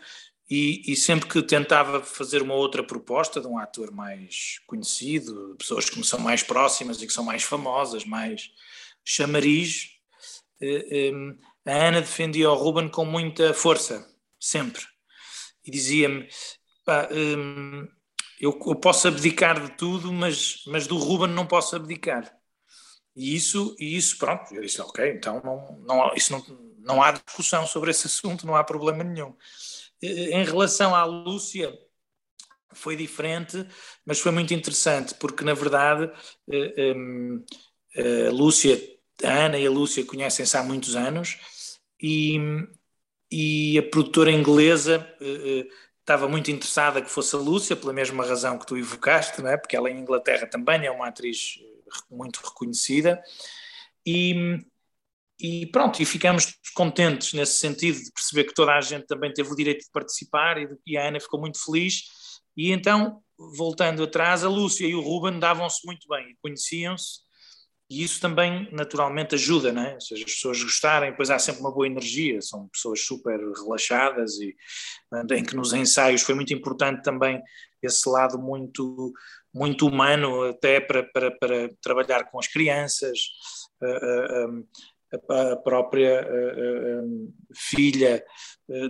e, 0.51 0.83
e, 0.93 0.95
sempre 0.95 1.27
que 1.27 1.43
tentava 1.43 2.03
fazer 2.03 2.43
uma 2.43 2.55
outra 2.55 2.83
proposta 2.83 3.41
de 3.41 3.47
um 3.47 3.57
ator 3.57 3.91
mais 3.91 4.61
conhecido, 4.67 5.53
de 5.53 5.57
pessoas 5.57 5.89
que 5.89 5.97
me 5.99 6.05
são 6.05 6.19
mais 6.19 6.43
próximas 6.43 7.01
e 7.01 7.07
que 7.07 7.13
são 7.13 7.25
mais 7.25 7.43
famosas, 7.43 8.05
mais 8.05 8.51
chamariz, 9.03 9.95
eh, 10.61 11.13
a 11.67 11.73
Ana 11.89 12.01
defendia 12.01 12.51
o 12.51 12.55
Ruben 12.55 12.89
com 12.89 13.05
muita 13.05 13.55
força, 13.55 14.07
sempre. 14.39 14.83
E 15.65 15.71
dizia-me: 15.71 16.29
eu, 18.41 18.59
eu, 18.67 18.77
posso 18.77 19.09
abdicar 19.09 19.61
de 19.61 19.77
tudo, 19.77 20.13
mas, 20.13 20.63
mas 20.67 20.87
do 20.87 20.99
Ruben 20.99 21.29
não 21.35 21.47
posso 21.47 21.77
abdicar. 21.77 22.33
E 23.17 23.35
isso, 23.35 23.77
e 23.79 23.97
isso 23.97 24.19
pronto, 24.19 24.53
eu 24.55 24.63
disse, 24.63 24.81
ok, 24.81 25.13
então 25.13 25.41
não, 25.45 25.79
não, 25.87 26.15
isso 26.15 26.33
não, 26.33 26.45
não 26.81 27.03
há 27.03 27.13
discussão 27.13 27.67
sobre 27.67 27.91
esse 27.91 28.07
assunto, 28.07 28.47
não 28.47 28.57
há 28.57 28.65
problema 28.65 29.05
nenhum. 29.05 29.35
Em 30.03 30.45
relação 30.45 30.95
à 30.95 31.05
Lúcia, 31.05 31.73
foi 32.75 32.97
diferente, 32.97 33.67
mas 34.05 34.21
foi 34.21 34.33
muito 34.33 34.53
interessante, 34.53 35.15
porque 35.15 35.45
na 35.45 35.55
verdade 35.55 36.11
eh, 36.51 36.95
eh, 37.97 38.27
a 38.29 38.31
Lúcia, 38.33 38.81
a 39.23 39.31
Ana 39.47 39.59
e 39.59 39.67
a 39.67 39.71
Lúcia 39.71 40.05
conhecem-se 40.05 40.57
há 40.57 40.63
muitos 40.63 40.97
anos 40.97 41.39
e, 42.03 42.37
e 43.31 43.79
a 43.79 43.83
produtora 43.83 44.31
inglesa 44.31 45.09
eh, 45.21 45.67
estava 46.05 46.29
muito 46.29 46.51
interessada 46.51 47.01
que 47.01 47.11
fosse 47.11 47.35
a 47.35 47.39
Lúcia, 47.39 47.75
pela 47.75 47.93
mesma 47.93 48.25
razão 48.27 48.59
que 48.59 48.67
tu 48.67 48.77
evocaste, 48.77 49.41
não 49.41 49.51
é? 49.51 49.57
porque 49.57 49.75
ela 49.75 49.91
em 49.91 49.99
Inglaterra 49.99 50.47
também 50.47 50.85
é 50.85 50.91
uma 50.91 51.09
atriz 51.09 51.59
eh, 51.61 51.91
muito 52.11 52.41
reconhecida. 52.45 53.23
E, 54.07 54.61
e 55.41 55.67
pronto, 55.67 56.03
e 56.03 56.05
ficamos 56.05 56.59
contentes 56.75 57.33
nesse 57.33 57.55
sentido 57.59 57.99
de 57.99 58.13
perceber 58.13 58.45
que 58.45 58.55
toda 58.55 58.75
a 58.75 58.81
gente 58.83 59.07
também 59.07 59.33
teve 59.33 59.51
o 59.51 59.57
direito 59.57 59.85
de 59.85 59.91
participar 59.91 60.59
e, 60.59 60.69
e 60.87 60.99
a 60.99 61.09
Ana 61.09 61.19
ficou 61.19 61.41
muito 61.41 61.63
feliz. 61.65 62.03
E 62.55 62.71
então, 62.71 63.23
voltando 63.57 64.03
atrás, 64.05 64.45
a 64.45 64.49
Lúcia 64.49 64.87
e 64.87 64.95
o 64.95 65.01
Ruben 65.01 65.39
davam-se 65.39 65.87
muito 65.87 66.07
bem, 66.07 66.37
conheciam-se 66.43 67.24
e 67.91 68.03
isso 68.03 68.21
também 68.21 68.69
naturalmente 68.73 69.35
ajuda, 69.35 69.73
não 69.73 69.83
é? 69.83 69.95
Ou 69.95 70.01
seja, 70.01 70.25
as 70.25 70.33
pessoas 70.33 70.63
gostarem, 70.63 71.11
depois 71.11 71.31
há 71.31 71.39
sempre 71.39 71.61
uma 71.61 71.73
boa 71.73 71.87
energia, 71.87 72.41
são 72.41 72.69
pessoas 72.69 73.01
super 73.01 73.39
relaxadas 73.39 74.39
e 74.41 74.57
em 75.33 75.45
que 75.45 75.55
nos 75.55 75.73
ensaios 75.73 76.23
foi 76.23 76.35
muito 76.35 76.53
importante 76.55 77.03
também 77.03 77.43
esse 77.83 78.09
lado 78.09 78.39
muito 78.39 79.13
muito 79.53 79.87
humano 79.87 80.43
até 80.43 80.81
para, 80.81 81.05
para, 81.05 81.31
para 81.39 81.69
trabalhar 81.81 82.25
com 82.25 82.41
as 82.41 82.49
crianças, 82.49 83.19
a, 83.81 84.47
a, 85.31 85.53
a 85.53 85.57
própria 85.59 86.27
filha 87.55 88.25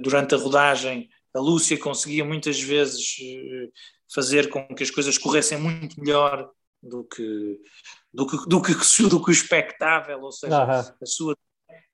durante 0.01 0.35
a 0.35 0.39
rodagem, 0.39 1.11
a 1.35 1.41
Lúcia 1.41 1.77
conseguia 1.77 2.25
muitas 2.25 2.61
vezes 2.61 3.17
eh, 3.21 3.69
fazer 4.15 4.49
com 4.49 4.67
que 4.69 4.85
as 4.85 4.91
coisas 4.91 5.19
corressem 5.19 5.59
muito 5.59 6.01
melhor 6.01 6.49
do 6.89 7.05
que 7.05 7.61
do 8.13 8.27
que, 8.27 8.37
do 8.49 8.63
que, 8.63 9.03
do 9.09 9.25
que 9.25 9.31
o 9.31 9.33
expectável, 9.33 10.21
ou 10.21 10.33
seja, 10.33 10.65
uhum. 10.65 10.97
a 11.03 11.07
sua 11.07 11.37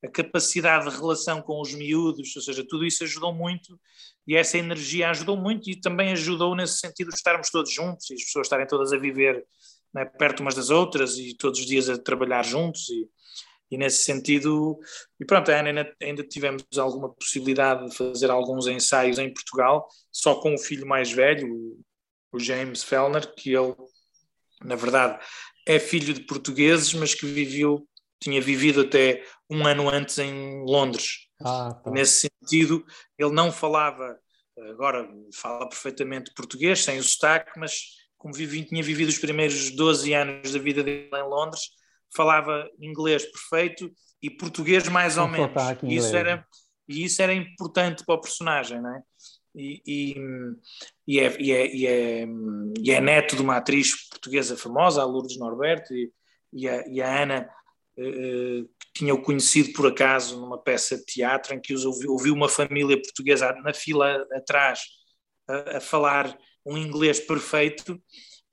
a 0.05 0.09
capacidade 0.09 0.89
de 0.89 0.97
relação 0.97 1.43
com 1.43 1.61
os 1.61 1.75
miúdos, 1.75 2.35
ou 2.35 2.43
seja, 2.43 2.67
tudo 2.67 2.87
isso 2.87 3.05
ajudou 3.05 3.35
muito 3.35 3.79
e 4.27 4.35
essa 4.35 4.57
energia 4.57 5.11
ajudou 5.11 5.37
muito 5.37 5.69
e 5.69 5.79
também 5.79 6.13
ajudou 6.13 6.55
nesse 6.55 6.79
sentido 6.79 7.09
de 7.09 7.17
estarmos 7.17 7.51
todos 7.51 7.73
juntos 7.73 8.09
e 8.11 8.15
as 8.15 8.25
pessoas 8.25 8.47
estarem 8.47 8.67
todas 8.67 8.93
a 8.93 8.99
viver 8.99 9.45
né, 9.93 10.05
perto 10.05 10.41
umas 10.41 10.55
das 10.55 10.71
outras 10.71 11.19
e 11.19 11.37
todos 11.37 11.61
os 11.61 11.67
dias 11.67 11.89
a 11.89 11.99
trabalhar 11.99 12.43
juntos 12.45 12.89
e, 12.89 13.09
e 13.71 13.77
nesse 13.77 14.03
sentido, 14.03 14.79
e 15.21 15.25
pronto, 15.25 15.51
ainda, 15.51 15.95
ainda 16.03 16.25
tivemos 16.25 16.65
alguma 16.77 17.13
possibilidade 17.13 17.89
de 17.89 17.97
fazer 17.97 18.31
alguns 18.31 18.67
ensaios 18.67 19.19
em 19.19 19.33
Portugal, 19.33 19.87
só 20.11 20.41
com 20.41 20.55
o 20.55 20.59
filho 20.59 20.87
mais 20.87 21.13
velho, 21.13 21.79
o 22.33 22.39
James 22.39 22.83
Fellner, 22.83 23.35
que 23.35 23.51
ele, 23.51 23.75
na 24.65 24.77
verdade, 24.77 25.19
é 25.67 25.79
filho 25.79 26.13
de 26.13 26.21
portugueses, 26.21 26.93
mas 26.95 27.15
que 27.15 27.27
viveu, 27.27 27.87
tinha 28.21 28.41
vivido 28.41 28.83
até 28.83 29.25
um 29.49 29.67
ano 29.67 29.89
antes 29.89 30.19
em 30.19 30.65
Londres. 30.65 31.29
Ah, 31.43 31.75
tá. 31.83 31.91
Nesse 31.91 32.29
sentido, 32.29 32.85
ele 33.19 33.33
não 33.33 33.51
falava, 33.51 34.19
agora 34.71 35.09
fala 35.35 35.69
perfeitamente 35.69 36.33
português, 36.35 36.85
sem 36.85 36.99
o 36.99 37.03
sotaque, 37.03 37.59
mas 37.59 38.01
como 38.19 38.35
vivi, 38.35 38.65
tinha 38.65 38.83
vivido 38.83 39.09
os 39.09 39.19
primeiros 39.19 39.71
12 39.71 40.13
anos 40.13 40.53
da 40.53 40.59
vida 40.59 40.83
dele 40.83 41.09
em 41.13 41.23
Londres, 41.23 41.63
falava 42.15 42.69
inglês 42.79 43.25
perfeito 43.25 43.91
e 44.23 44.29
português 44.29 44.87
mais 44.89 45.17
ou 45.17 45.27
menos. 45.27 45.51
E 45.83 45.97
isso, 45.97 46.15
era, 46.15 46.47
e 46.87 47.05
isso 47.05 47.23
era 47.23 47.33
importante 47.33 48.05
para 48.05 48.17
o 48.17 48.21
personagem, 48.21 48.81
não 48.81 48.95
é? 48.95 49.03
E, 49.55 49.83
e, 49.87 50.15
e, 51.07 51.21
é, 51.21 51.37
e, 51.41 51.53
é, 51.53 51.75
e, 51.75 51.87
é, 51.87 52.27
e 52.79 52.91
é 52.91 53.01
neto 53.01 53.37
de 53.37 53.43
uma 53.43 53.57
atriz 53.57 54.09
portuguesa 54.09 54.57
famosa, 54.57 55.03
a 55.03 55.05
Lourdes 55.05 55.39
Norberto, 55.39 55.95
e, 55.95 56.13
e, 56.53 56.69
a, 56.69 56.87
e 56.87 57.03
a 57.03 57.23
Ana 57.23 57.51
uh, 57.99 58.71
tinha-o 58.95 59.23
conhecido 59.23 59.73
por 59.73 59.87
acaso 59.87 60.41
numa 60.41 60.59
peça 60.59 60.97
de 60.97 61.05
teatro 61.05 61.55
em 61.55 61.61
que 61.61 61.75
os 61.75 61.85
ouviu, 61.85 62.13
ouviu 62.13 62.35
uma 62.35 62.49
família 62.49 63.01
portuguesa 63.01 63.53
na 63.63 63.75
fila 63.75 64.27
atrás 64.33 64.81
a, 65.49 65.79
a 65.79 65.81
falar 65.81 66.37
um 66.65 66.77
inglês 66.77 67.21
perfeito 67.21 68.01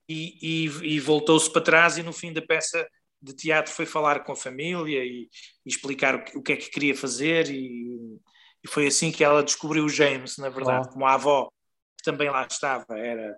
e, 0.08 0.66
e, 0.66 0.96
e 0.96 1.00
voltou-se 1.00 1.52
para 1.52 1.62
trás 1.62 1.98
e 1.98 2.04
no 2.04 2.14
fim 2.14 2.32
da 2.32 2.42
peça 2.42 2.88
de 3.22 3.36
teatro 3.36 3.74
foi 3.74 3.86
falar 3.86 4.24
com 4.24 4.32
a 4.32 4.36
família 4.36 5.04
e, 5.04 5.28
e 5.66 5.70
explicar 5.70 6.16
o 6.16 6.24
que, 6.24 6.38
o 6.38 6.42
que, 6.42 6.54
é 6.54 6.58
que 6.58 6.70
queria 6.70 6.96
fazer 6.96 7.50
e, 7.50 8.20
e 8.68 8.70
foi 8.70 8.88
assim 8.88 9.12
que 9.12 9.24
ela 9.24 9.42
descobriu 9.42 9.86
o 9.86 9.90
James, 9.90 10.38
na 10.38 10.50
verdade, 10.50 10.90
como 10.90 11.06
a 11.06 11.14
avó, 11.14 11.50
que 11.98 12.04
também 12.04 12.30
lá 12.30 12.46
estava, 12.46 12.98
era, 12.98 13.38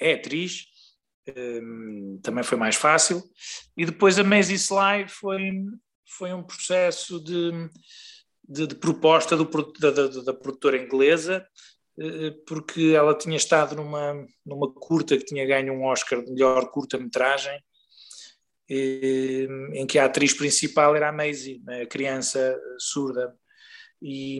é 0.00 0.14
atriz, 0.14 0.64
hum, 1.36 2.18
também 2.22 2.42
foi 2.42 2.56
mais 2.56 2.74
fácil. 2.74 3.22
E 3.76 3.84
depois 3.84 4.18
a 4.18 4.24
Maisie 4.24 4.56
Sly 4.56 5.06
foi, 5.06 5.52
foi 6.16 6.32
um 6.32 6.42
processo 6.42 7.22
de, 7.22 7.52
de, 8.48 8.66
de 8.68 8.74
proposta 8.74 9.36
do 9.36 9.44
da, 9.78 9.90
da, 9.90 10.08
da 10.22 10.32
produtora 10.32 10.78
inglesa, 10.82 11.46
eh, 12.00 12.34
porque 12.46 12.94
ela 12.96 13.14
tinha 13.14 13.36
estado 13.36 13.76
numa, 13.76 14.26
numa 14.46 14.72
curta 14.72 15.18
que 15.18 15.26
tinha 15.26 15.46
ganho 15.46 15.74
um 15.74 15.84
Oscar 15.84 16.24
de 16.24 16.32
melhor 16.32 16.70
curta-metragem, 16.70 17.62
eh, 18.70 19.46
em 19.74 19.86
que 19.86 19.98
a 19.98 20.06
atriz 20.06 20.32
principal 20.32 20.96
era 20.96 21.10
a 21.10 21.12
Maisie, 21.12 21.62
a 21.82 21.86
criança 21.86 22.58
surda. 22.78 23.36
E, 24.06 24.38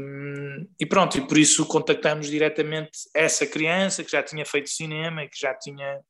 e 0.78 0.84
pronto, 0.84 1.16
e 1.16 1.26
por 1.26 1.38
isso 1.38 1.64
contactamos 1.64 2.26
diretamente 2.26 2.90
essa 3.14 3.46
criança 3.46 4.04
que 4.04 4.10
já 4.10 4.22
tinha 4.22 4.44
feito 4.44 4.68
cinema 4.68 5.24
e 5.24 5.28
que 5.30 5.40
já 5.40 5.54
tinha 5.54 6.02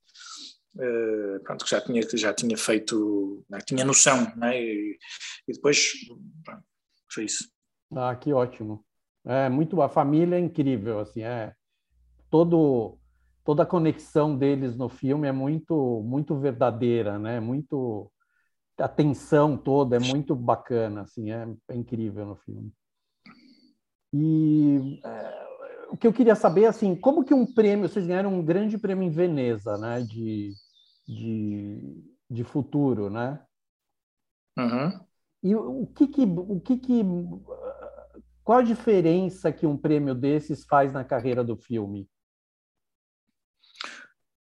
eh, 0.77 1.39
pronto, 1.45 1.65
que 1.65 1.71
já 1.71 1.81
tinha, 1.81 2.05
que 2.05 2.17
já 2.17 2.35
tinha 2.35 2.57
feito, 2.57 3.45
né, 3.49 3.59
tinha 3.65 3.85
noção, 3.85 4.33
né? 4.37 4.61
e, 4.61 4.99
e 5.47 5.53
depois 5.53 5.93
pronto, 6.45 6.65
foi 7.13 7.27
isso. 7.27 7.49
Ah, 7.95 8.17
que 8.17 8.33
ótimo. 8.33 8.85
É 9.25 9.49
muito 9.49 9.81
a 9.81 9.89
família 9.89 10.35
é 10.35 10.41
incrível, 10.41 10.99
assim, 10.99 11.23
é 11.23 11.55
todo 12.29 12.99
toda 13.45 13.63
a 13.63 13.67
conexão 13.67 14.37
deles 14.37 14.75
no 14.75 14.89
filme 14.89 15.29
é 15.29 15.33
muito 15.33 16.03
muito 16.05 16.37
verdadeira, 16.37 17.21
né? 17.21 17.39
Muito 17.39 18.11
a 18.79 18.89
tensão 18.89 19.57
toda 19.57 19.95
é 19.95 20.01
muito 20.01 20.35
bacana, 20.35 21.03
assim, 21.03 21.31
é, 21.31 21.47
é 21.69 21.77
incrível 21.77 22.27
no 22.27 22.35
filme. 22.35 22.73
E 24.16 25.00
é, 25.04 25.47
o 25.90 25.97
que 25.97 26.06
eu 26.06 26.12
queria 26.12 26.37
saber, 26.37 26.66
assim, 26.66 26.94
como 26.94 27.25
que 27.25 27.35
um 27.35 27.44
prêmio, 27.44 27.88
vocês 27.88 28.06
ganharam 28.06 28.33
um 28.33 28.44
grande 28.44 28.78
prêmio 28.78 29.02
em 29.02 29.11
Veneza, 29.11 29.76
né? 29.76 30.02
De, 30.02 30.52
de, 31.04 32.04
de 32.30 32.44
futuro, 32.44 33.11
né? 33.11 33.44
Uhum. 34.56 35.00
E 35.42 35.56
o 35.56 35.87
que 35.88 36.06
que, 36.06 36.23
o 36.23 36.61
que 36.61 36.78
que, 36.78 37.02
qual 38.44 38.59
a 38.59 38.62
diferença 38.62 39.52
que 39.52 39.66
um 39.66 39.76
prêmio 39.76 40.14
desses 40.14 40.64
faz 40.64 40.92
na 40.92 41.02
carreira 41.02 41.42
do 41.42 41.56
filme? 41.56 42.09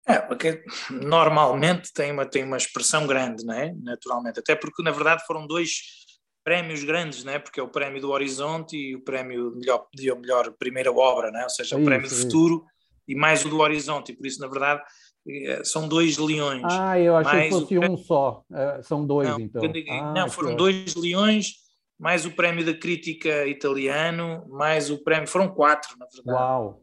É, 0.08 0.20
porque 0.20 0.64
normalmente 0.90 1.92
tem 1.94 2.14
uma, 2.14 2.26
tem 2.26 2.46
uma 2.46 2.58
expressão 2.58 3.06
grande, 3.06 3.46
não 3.46 3.54
é? 3.54 3.74
Naturalmente, 3.74 4.40
até 4.40 4.56
porque 4.56 4.82
na 4.82 4.92
verdade 4.92 5.24
foram 5.28 5.46
dois 5.46 6.08
prémios 6.44 6.84
grandes, 6.84 7.24
não 7.24 7.34
é? 7.34 7.40
Porque 7.40 7.60
é 7.60 7.64
o 7.64 7.70
prémio 7.70 8.02
do 8.02 8.12
Horizonte 8.12 8.76
e 8.76 8.96
o 8.96 9.04
prémio 9.04 9.52
de 9.52 9.60
melhor, 9.60 9.88
de 9.94 10.16
melhor 10.16 10.52
primeira 10.54 10.92
obra, 10.92 11.32
não 11.32 11.40
é? 11.40 11.44
Ou 11.44 11.50
seja, 11.50 11.76
o 11.76 11.80
Isso, 11.80 11.86
prémio 11.86 12.08
do 12.08 12.14
isso. 12.14 12.24
futuro 12.24 12.66
e 13.08 13.16
mais 13.16 13.44
o 13.44 13.50
do 13.50 13.60
Horizonte, 13.60 14.12
e 14.12 14.16
por 14.16 14.28
isso 14.28 14.40
na 14.40 14.48
verdade 14.48 14.84
eh, 15.28 15.64
são 15.64 15.88
dois 15.88 16.18
leões. 16.18 16.62
Ah, 16.64 17.00
eu 17.00 17.16
achei 17.16 17.32
que 17.32 17.38
Mais 17.38 17.54
o 17.56 17.62
fosse 17.62 17.80
um 17.80 17.98
só. 17.98 18.44
É, 18.54 18.82
são 18.84 19.06
dois, 19.06 19.28
Não, 19.28 19.40
então. 19.40 19.62
Ah, 19.90 20.14
não, 20.14 20.30
foram 20.30 20.56
dois 20.56 20.94
leões, 20.96 21.56
mais 21.98 22.26
o 22.26 22.32
prémio 22.32 22.64
da 22.64 22.74
crítica 22.74 23.48
italiano, 23.48 24.46
mais 24.48 24.92
o 24.92 25.04
prémio, 25.04 25.28
foram 25.28 25.50
quatro, 25.50 25.98
na 25.98 26.06
verdade. 26.06 26.38
Uau! 26.38 26.82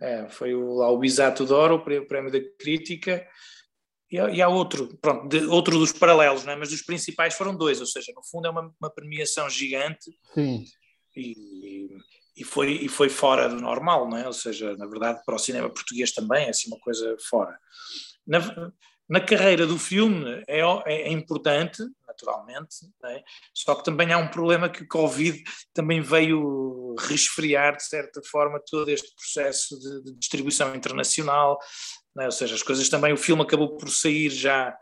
É, 0.00 0.28
foi 0.28 0.54
o, 0.54 0.74
lá 0.74 0.90
o 0.90 0.98
Bisato 0.98 1.44
d'Oro, 1.44 1.76
o 1.76 1.78
o 1.78 2.06
prémio 2.06 2.32
da 2.32 2.40
crítica, 2.58 3.24
e, 4.12 4.42
há- 4.42 4.48
outro, 4.48 4.96
pronto, 5.00 5.28
de- 5.28 5.46
outro 5.46 5.78
dos 5.78 5.92
paralelos, 5.92 6.44
não 6.44 6.52
é? 6.52 6.56
mas 6.56 6.70
dos 6.70 6.82
principais 6.82 7.34
foram 7.34 7.56
dois, 7.56 7.80
ou 7.80 7.86
seja, 7.86 8.12
no 8.14 8.22
fundo 8.22 8.46
é 8.46 8.50
uma, 8.50 8.74
uma 8.80 8.90
premiação 8.90 9.48
gigante 9.48 10.10
Sim, 10.34 10.64
e, 11.16 11.88
e, 12.36 12.44
foi, 12.44 12.72
e 12.72 12.88
foi 12.88 13.08
fora 13.08 13.48
do 13.48 13.56
normal, 13.56 14.08
não 14.08 14.18
é? 14.18 14.26
Ou 14.26 14.32
seja, 14.32 14.76
na 14.76 14.86
verdade, 14.86 15.22
para 15.24 15.34
o 15.34 15.38
cinema 15.38 15.68
português 15.70 16.12
também 16.12 16.46
é 16.46 16.50
assim 16.50 16.68
uma 16.68 16.78
coisa 16.80 17.16
fora. 17.28 17.58
Na, 18.26 18.72
na 19.08 19.20
carreira 19.20 19.66
do 19.66 19.78
filme 19.78 20.42
é, 20.46 20.60
é, 20.60 21.02
é 21.02 21.12
importante, 21.12 21.82
naturalmente, 22.06 22.76
é? 23.04 23.22
só 23.52 23.74
que 23.74 23.84
também 23.84 24.12
há 24.12 24.18
um 24.18 24.28
problema 24.28 24.68
que 24.68 24.82
o 24.82 24.88
Covid 24.88 25.42
também 25.74 26.00
veio 26.00 26.81
resfriar, 26.98 27.76
de 27.76 27.84
certa 27.84 28.20
forma, 28.22 28.60
todo 28.68 28.88
este 28.90 29.14
processo 29.14 29.78
de, 29.78 30.04
de 30.04 30.18
distribuição 30.18 30.74
internacional, 30.74 31.58
não 32.14 32.24
é? 32.24 32.26
ou 32.26 32.32
seja, 32.32 32.54
as 32.54 32.62
coisas 32.62 32.88
também, 32.88 33.12
o 33.12 33.16
filme 33.16 33.42
acabou 33.42 33.76
por 33.76 33.90
sair 33.90 34.30
já 34.30 34.76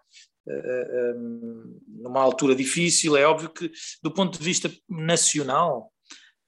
eh, 0.48 1.14
um, 1.16 1.80
numa 1.88 2.20
altura 2.20 2.54
difícil, 2.54 3.16
é 3.16 3.24
óbvio 3.24 3.50
que 3.50 3.70
do 4.02 4.10
ponto 4.10 4.38
de 4.38 4.44
vista 4.44 4.70
nacional 4.88 5.92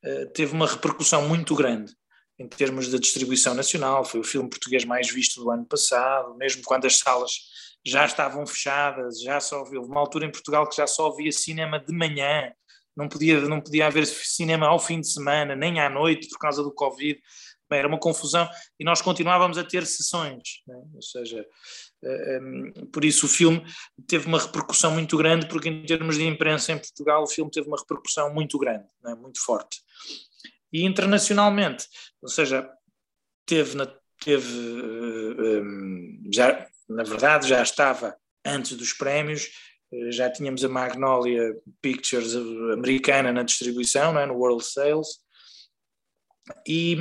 eh, 0.05 0.27
teve 0.27 0.53
uma 0.53 0.67
repercussão 0.67 1.29
muito 1.29 1.55
grande 1.55 1.95
em 2.39 2.49
termos 2.49 2.91
de 2.91 2.99
distribuição 2.99 3.55
nacional, 3.55 4.05
foi 4.05 4.21
o 4.21 4.25
filme 4.25 4.49
português 4.49 4.85
mais 4.85 5.11
visto 5.11 5.41
do 5.41 5.51
ano 5.51 5.65
passado, 5.65 6.35
mesmo 6.37 6.63
quando 6.65 6.87
as 6.87 6.99
salas 6.99 7.33
já 7.85 8.05
estavam 8.05 8.47
fechadas, 8.47 9.21
já 9.21 9.41
só 9.41 9.61
houve 9.61 9.77
uma 9.79 10.01
altura 10.01 10.27
em 10.27 10.33
Portugal 10.33 10.69
que 10.69 10.77
já 10.77 10.87
só 10.87 11.09
havia 11.09 11.31
cinema 11.31 11.79
de 11.79 11.93
manhã, 11.93 12.53
não 12.97 13.09
podia, 13.09 13.41
não 13.41 13.61
podia 13.61 13.87
haver 13.87 14.07
cinema 14.07 14.67
ao 14.67 14.79
fim 14.79 15.01
de 15.01 15.11
semana, 15.11 15.57
nem 15.57 15.81
à 15.81 15.89
noite 15.89 16.29
por 16.29 16.39
causa 16.39 16.63
do 16.63 16.73
Covid, 16.73 17.21
Bem, 17.73 17.79
era 17.79 17.89
uma 17.89 17.99
confusão 17.99 18.47
e 18.79 18.85
nós 18.85 19.01
continuávamos 19.01 19.57
a 19.57 19.65
ter 19.65 19.87
sessões, 19.87 20.61
né? 20.67 20.75
ou 20.95 21.01
seja, 21.01 21.43
um, 22.43 22.71
por 22.93 23.03
isso 23.03 23.25
o 23.25 23.29
filme 23.31 23.65
teve 24.07 24.27
uma 24.27 24.39
repercussão 24.39 24.91
muito 24.91 25.17
grande, 25.17 25.49
porque 25.49 25.71
em 25.71 25.83
termos 25.87 26.17
de 26.19 26.27
imprensa 26.27 26.73
em 26.73 26.77
Portugal 26.77 27.23
o 27.23 27.27
filme 27.27 27.51
teve 27.51 27.67
uma 27.69 27.79
repercussão 27.79 28.31
muito 28.35 28.59
grande, 28.59 28.85
né? 29.03 29.15
muito 29.15 29.43
forte. 29.43 29.81
E 30.71 30.85
internacionalmente, 30.85 31.87
ou 32.21 32.29
seja, 32.29 32.69
teve, 33.47 33.75
teve 34.23 34.55
um, 34.55 36.29
já, 36.31 36.67
na 36.87 37.05
verdade 37.05 37.49
já 37.49 37.63
estava 37.63 38.15
antes 38.45 38.77
dos 38.77 38.93
prémios, 38.93 39.49
já 40.11 40.31
tínhamos 40.31 40.65
a 40.65 40.69
Magnolia 40.69 41.55
Pictures 41.81 42.35
americana 42.73 43.33
na 43.33 43.43
distribuição, 43.43 44.19
é? 44.19 44.27
no 44.27 44.35
World 44.35 44.65
Sales, 44.65 45.09
e, 46.67 46.95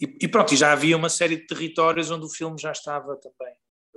e, 0.00 0.18
e, 0.22 0.28
pronto, 0.28 0.52
e 0.52 0.56
já 0.56 0.72
havia 0.72 0.96
uma 0.96 1.08
série 1.08 1.36
de 1.36 1.46
territórios 1.46 2.10
onde 2.10 2.26
o 2.26 2.30
filme 2.30 2.60
já 2.60 2.72
estava 2.72 3.16
também 3.16 3.54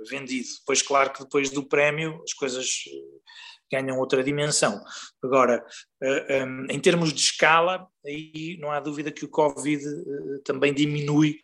vendido. 0.08 0.48
Pois 0.64 0.82
claro 0.82 1.12
que 1.12 1.22
depois 1.22 1.50
do 1.50 1.66
prémio 1.66 2.22
as 2.22 2.32
coisas 2.32 2.68
ganham 3.70 3.98
outra 3.98 4.22
dimensão. 4.22 4.82
Agora, 5.22 5.64
em 6.70 6.80
termos 6.80 7.12
de 7.12 7.20
escala, 7.20 7.86
aí 8.04 8.56
não 8.60 8.70
há 8.70 8.80
dúvida 8.80 9.12
que 9.12 9.24
o 9.24 9.28
Covid 9.28 9.82
também 10.44 10.72
diminui 10.72 11.40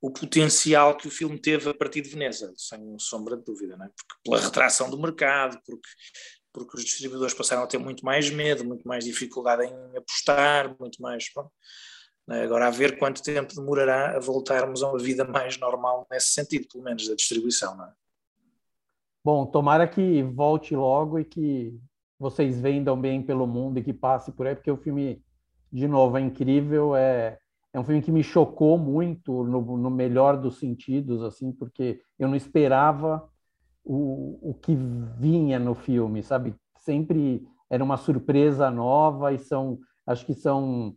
o 0.00 0.10
potencial 0.12 0.96
que 0.96 1.08
o 1.08 1.10
filme 1.10 1.38
teve 1.38 1.68
a 1.68 1.74
partir 1.74 2.00
de 2.02 2.08
Veneza, 2.08 2.52
sem 2.56 2.96
sombra 2.98 3.36
de 3.36 3.44
dúvida, 3.44 3.76
não 3.76 3.86
é? 3.86 3.88
porque 3.88 4.20
pela 4.24 4.40
retração 4.40 4.88
do 4.88 4.98
mercado, 4.98 5.60
porque, 5.66 5.88
porque 6.52 6.76
os 6.76 6.84
distribuidores 6.84 7.34
passaram 7.34 7.62
a 7.62 7.66
ter 7.66 7.78
muito 7.78 8.04
mais 8.04 8.30
medo, 8.30 8.64
muito 8.64 8.86
mais 8.86 9.04
dificuldade 9.04 9.64
em 9.64 9.96
apostar, 9.96 10.74
muito 10.78 11.00
mais. 11.00 11.24
Bom, 11.34 11.50
agora, 12.28 12.66
a 12.66 12.70
ver 12.70 12.98
quanto 12.98 13.22
tempo 13.22 13.54
demorará 13.54 14.16
a 14.16 14.20
voltarmos 14.20 14.82
a 14.82 14.90
uma 14.90 14.98
vida 14.98 15.24
mais 15.24 15.58
normal 15.58 16.06
nesse 16.10 16.28
sentido, 16.28 16.66
pelo 16.72 16.84
menos 16.84 17.08
da 17.08 17.14
distribuição, 17.14 17.76
não 17.76 17.84
é? 17.84 17.92
Bom, 19.24 19.46
tomara 19.46 19.86
que 19.86 20.22
volte 20.22 20.74
logo 20.74 21.18
e 21.18 21.24
que 21.24 21.78
vocês 22.18 22.60
vendam 22.60 22.98
bem 22.98 23.22
pelo 23.22 23.46
mundo 23.46 23.78
e 23.78 23.82
que 23.82 23.92
passe 23.92 24.32
por 24.32 24.46
aí, 24.46 24.54
porque 24.54 24.70
o 24.70 24.76
filme, 24.76 25.22
de 25.72 25.86
novo, 25.86 26.16
é 26.16 26.20
incrível, 26.20 26.96
é 26.96 27.38
é 27.72 27.78
um 27.78 27.84
filme 27.84 28.02
que 28.02 28.10
me 28.10 28.22
chocou 28.22 28.78
muito 28.78 29.44
no, 29.44 29.76
no, 29.76 29.90
melhor 29.90 30.36
dos 30.36 30.58
sentidos, 30.58 31.22
assim, 31.22 31.52
porque 31.52 32.00
eu 32.18 32.26
não 32.26 32.34
esperava 32.34 33.28
o, 33.88 34.50
o 34.50 34.54
que 34.54 34.76
vinha 35.18 35.58
no 35.58 35.74
filme, 35.74 36.22
sabe? 36.22 36.54
Sempre 36.76 37.42
era 37.70 37.82
uma 37.82 37.96
surpresa 37.96 38.70
nova 38.70 39.32
e 39.32 39.38
são, 39.38 39.78
acho 40.06 40.26
que 40.26 40.34
são, 40.34 40.94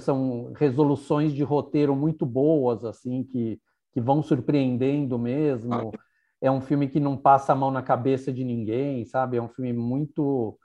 são 0.00 0.52
resoluções 0.54 1.32
de 1.32 1.42
roteiro 1.42 1.96
muito 1.96 2.26
boas, 2.26 2.84
assim, 2.84 3.24
que, 3.24 3.58
que 3.90 4.02
vão 4.02 4.22
surpreendendo 4.22 5.18
mesmo. 5.18 5.90
É 6.42 6.50
um 6.50 6.60
filme 6.60 6.88
que 6.88 7.00
não 7.00 7.16
passa 7.16 7.54
a 7.54 7.56
mão 7.56 7.70
na 7.70 7.82
cabeça 7.82 8.30
de 8.30 8.44
ninguém, 8.44 9.06
sabe? 9.06 9.38
É 9.38 9.42
um 9.42 9.48
filme 9.48 9.72
muito, 9.72 10.58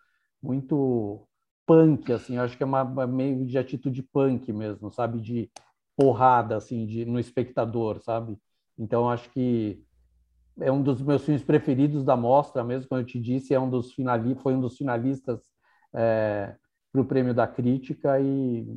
muito 0.43 1.25
punk, 1.65 2.11
assim, 2.11 2.35
eu 2.35 2.43
acho 2.43 2.57
que 2.57 2.63
é 2.63 2.65
uma, 2.65 2.83
meio 3.07 3.45
de 3.45 3.57
atitude 3.57 4.03
punk 4.03 4.51
mesmo, 4.51 4.91
sabe, 4.91 5.21
de 5.21 5.49
porrada, 5.95 6.57
assim, 6.57 6.85
de, 6.85 7.05
no 7.05 7.17
espectador, 7.17 8.01
sabe? 8.01 8.37
Então, 8.77 9.09
acho 9.09 9.29
que 9.29 9.81
é 10.61 10.71
um 10.71 10.81
dos 10.81 11.01
meus 11.01 11.23
filmes 11.23 11.43
preferidos 11.43 12.03
da 12.03 12.15
mostra, 12.15 12.63
mesmo 12.63 12.87
como 12.87 13.01
eu 13.01 13.05
te 13.05 13.19
disse, 13.19 13.53
é 13.53 13.59
um 13.59 13.69
dos 13.69 13.93
finali 13.93 14.35
foi 14.35 14.53
um 14.53 14.61
dos 14.61 14.77
finalistas 14.77 15.41
é, 15.93 16.55
para 16.91 17.01
o 17.01 17.05
prêmio 17.05 17.33
da 17.33 17.47
crítica 17.47 18.19
e 18.19 18.67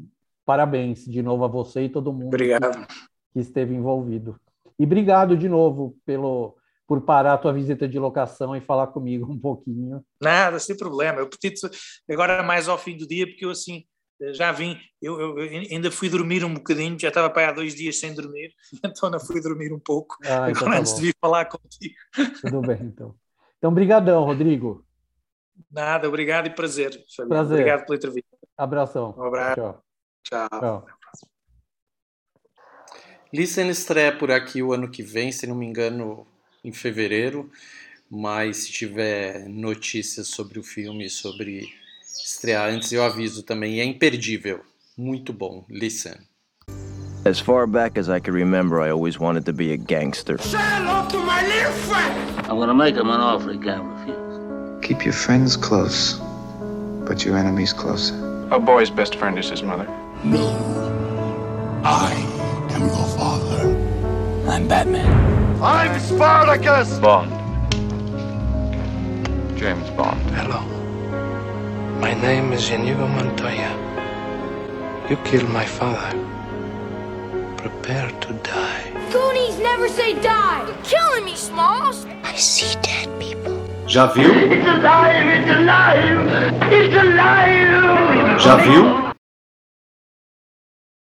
parabéns 0.44 1.04
de 1.04 1.22
novo 1.22 1.44
a 1.44 1.48
você 1.48 1.84
e 1.84 1.88
todo 1.88 2.12
mundo 2.12 2.28
obrigado. 2.28 2.86
Que, 2.86 2.94
que 3.34 3.40
esteve 3.40 3.74
envolvido. 3.74 4.38
E 4.78 4.84
obrigado 4.84 5.36
de 5.36 5.48
novo 5.48 5.96
pelo 6.04 6.56
por 6.86 7.00
parar 7.00 7.34
a 7.34 7.38
tua 7.38 7.54
visita 7.54 7.88
de 7.88 7.98
locação 7.98 8.54
e 8.54 8.60
falar 8.60 8.88
comigo 8.88 9.24
um 9.32 9.38
pouquinho. 9.38 10.04
Nada, 10.20 10.58
sem 10.58 10.76
problema. 10.76 11.20
Eu 11.20 11.28
pedi 11.28 11.54
agora 12.10 12.42
mais 12.42 12.68
ao 12.68 12.76
fim 12.76 12.96
do 12.96 13.06
dia, 13.06 13.26
porque 13.26 13.44
eu 13.44 13.50
assim 13.50 13.84
já 14.32 14.52
vim, 14.52 14.78
eu, 15.00 15.20
eu, 15.20 15.36
ainda 15.70 15.90
fui 15.90 16.08
dormir 16.08 16.44
um 16.44 16.54
bocadinho, 16.54 16.98
já 16.98 17.08
estava 17.08 17.28
para 17.30 17.48
há 17.48 17.52
dois 17.52 17.74
dias 17.74 17.98
sem 17.98 18.14
dormir, 18.14 18.52
então 18.84 19.08
ainda 19.08 19.18
fui 19.18 19.40
dormir 19.40 19.72
um 19.72 19.80
pouco, 19.80 20.16
Ah, 20.22 20.50
então 20.50 20.62
agora 20.62 20.70
tá 20.72 20.78
antes 20.78 20.92
bom. 20.92 20.98
de 20.98 21.04
vir 21.06 21.14
falar 21.20 21.44
contigo. 21.46 21.94
Tudo 22.40 22.60
bem, 22.60 22.78
então. 22.82 23.14
Então, 23.58 23.72
brigadão, 23.72 24.24
Rodrigo. 24.24 24.84
Nada, 25.70 26.08
obrigado 26.08 26.46
e 26.46 26.50
prazer. 26.50 26.90
Fabiano. 27.16 27.28
Prazer. 27.28 27.52
Obrigado 27.58 27.86
pela 27.86 27.96
entrevista. 27.96 28.36
Abração. 28.56 29.14
Um 29.16 29.24
abraço. 29.24 29.54
Tchau. 29.54 29.84
Tchau. 30.24 30.48
Tchau. 30.48 30.86
Listen 33.32 33.68
estreia 33.70 34.16
por 34.16 34.30
aqui 34.30 34.62
o 34.62 34.72
ano 34.72 34.90
que 34.90 35.02
vem, 35.02 35.32
se 35.32 35.46
não 35.46 35.54
me 35.54 35.64
engano, 35.64 36.26
em 36.62 36.72
fevereiro. 36.72 37.50
Mas 38.10 38.58
se 38.58 38.72
tiver 38.72 39.48
notícias 39.48 40.28
sobre 40.28 40.58
o 40.58 40.62
filme, 40.62 41.08
sobre 41.08 41.72
estrear 42.24 42.68
antes, 42.70 42.92
eu 42.92 43.04
aviso 43.04 43.42
também. 43.42 43.80
É 43.80 43.84
imperdível. 43.84 44.60
Muito 44.96 45.32
bom. 45.32 45.64
Listen. 45.68 46.14
As 47.24 47.38
far 47.38 47.68
back 47.68 47.98
as 47.98 48.08
I 48.08 48.20
can 48.20 48.34
remember, 48.34 48.80
I 48.80 48.90
always 48.90 49.16
wanted 49.18 49.44
to 49.44 49.52
be 49.52 49.72
a 49.72 49.76
gangster. 49.76 50.36
I'm 52.48 52.58
gonna 52.58 52.74
make 52.74 52.96
him 52.96 53.08
an 53.08 53.20
offer 53.20 53.52
he 53.52 53.58
can't 53.58 53.84
refuse. 53.84 54.82
Keep 54.82 55.04
your 55.04 55.14
friends 55.14 55.56
close, 55.56 56.20
but 57.06 57.24
your 57.24 57.38
enemies 57.38 57.72
closer. 57.72 58.14
A 58.50 58.58
boy's 58.58 58.90
best 58.90 59.14
friend 59.14 59.38
is 59.38 59.48
his 59.48 59.62
mother. 59.62 59.86
No. 60.24 60.48
I 61.84 62.12
am 62.70 62.80
your 62.80 63.06
father. 63.16 63.70
I'm 64.50 64.66
Batman. 64.66 65.62
I'm 65.62 65.98
Spartacus! 66.00 66.98
Bond. 66.98 67.30
James 69.56 69.88
Bond. 69.90 70.20
Hello. 70.32 70.81
My 72.02 72.14
name 72.14 72.52
is 72.52 72.68
Inigo 72.68 73.06
Montoya. 73.06 73.70
You 75.08 75.16
killed 75.18 75.48
my 75.50 75.64
father. 75.64 76.10
Prepare 77.56 78.10
to 78.22 78.32
die. 78.42 78.82
Goonies 79.12 79.56
never 79.60 79.88
say 79.88 80.20
die. 80.20 80.64
You're 80.66 80.82
killing 80.82 81.24
me, 81.24 81.36
Smalls. 81.36 82.04
I 82.24 82.34
see 82.34 82.74
dead 82.82 83.08
people. 83.20 83.56
Já 83.86 84.06
viu? 84.06 84.34
It's 84.34 84.66
alive! 84.66 85.26
It's 85.36 85.50
alive! 85.58 86.72
It's 86.72 86.96
alive! 86.96 88.40
Já 88.40 88.56
viu? 88.56 89.11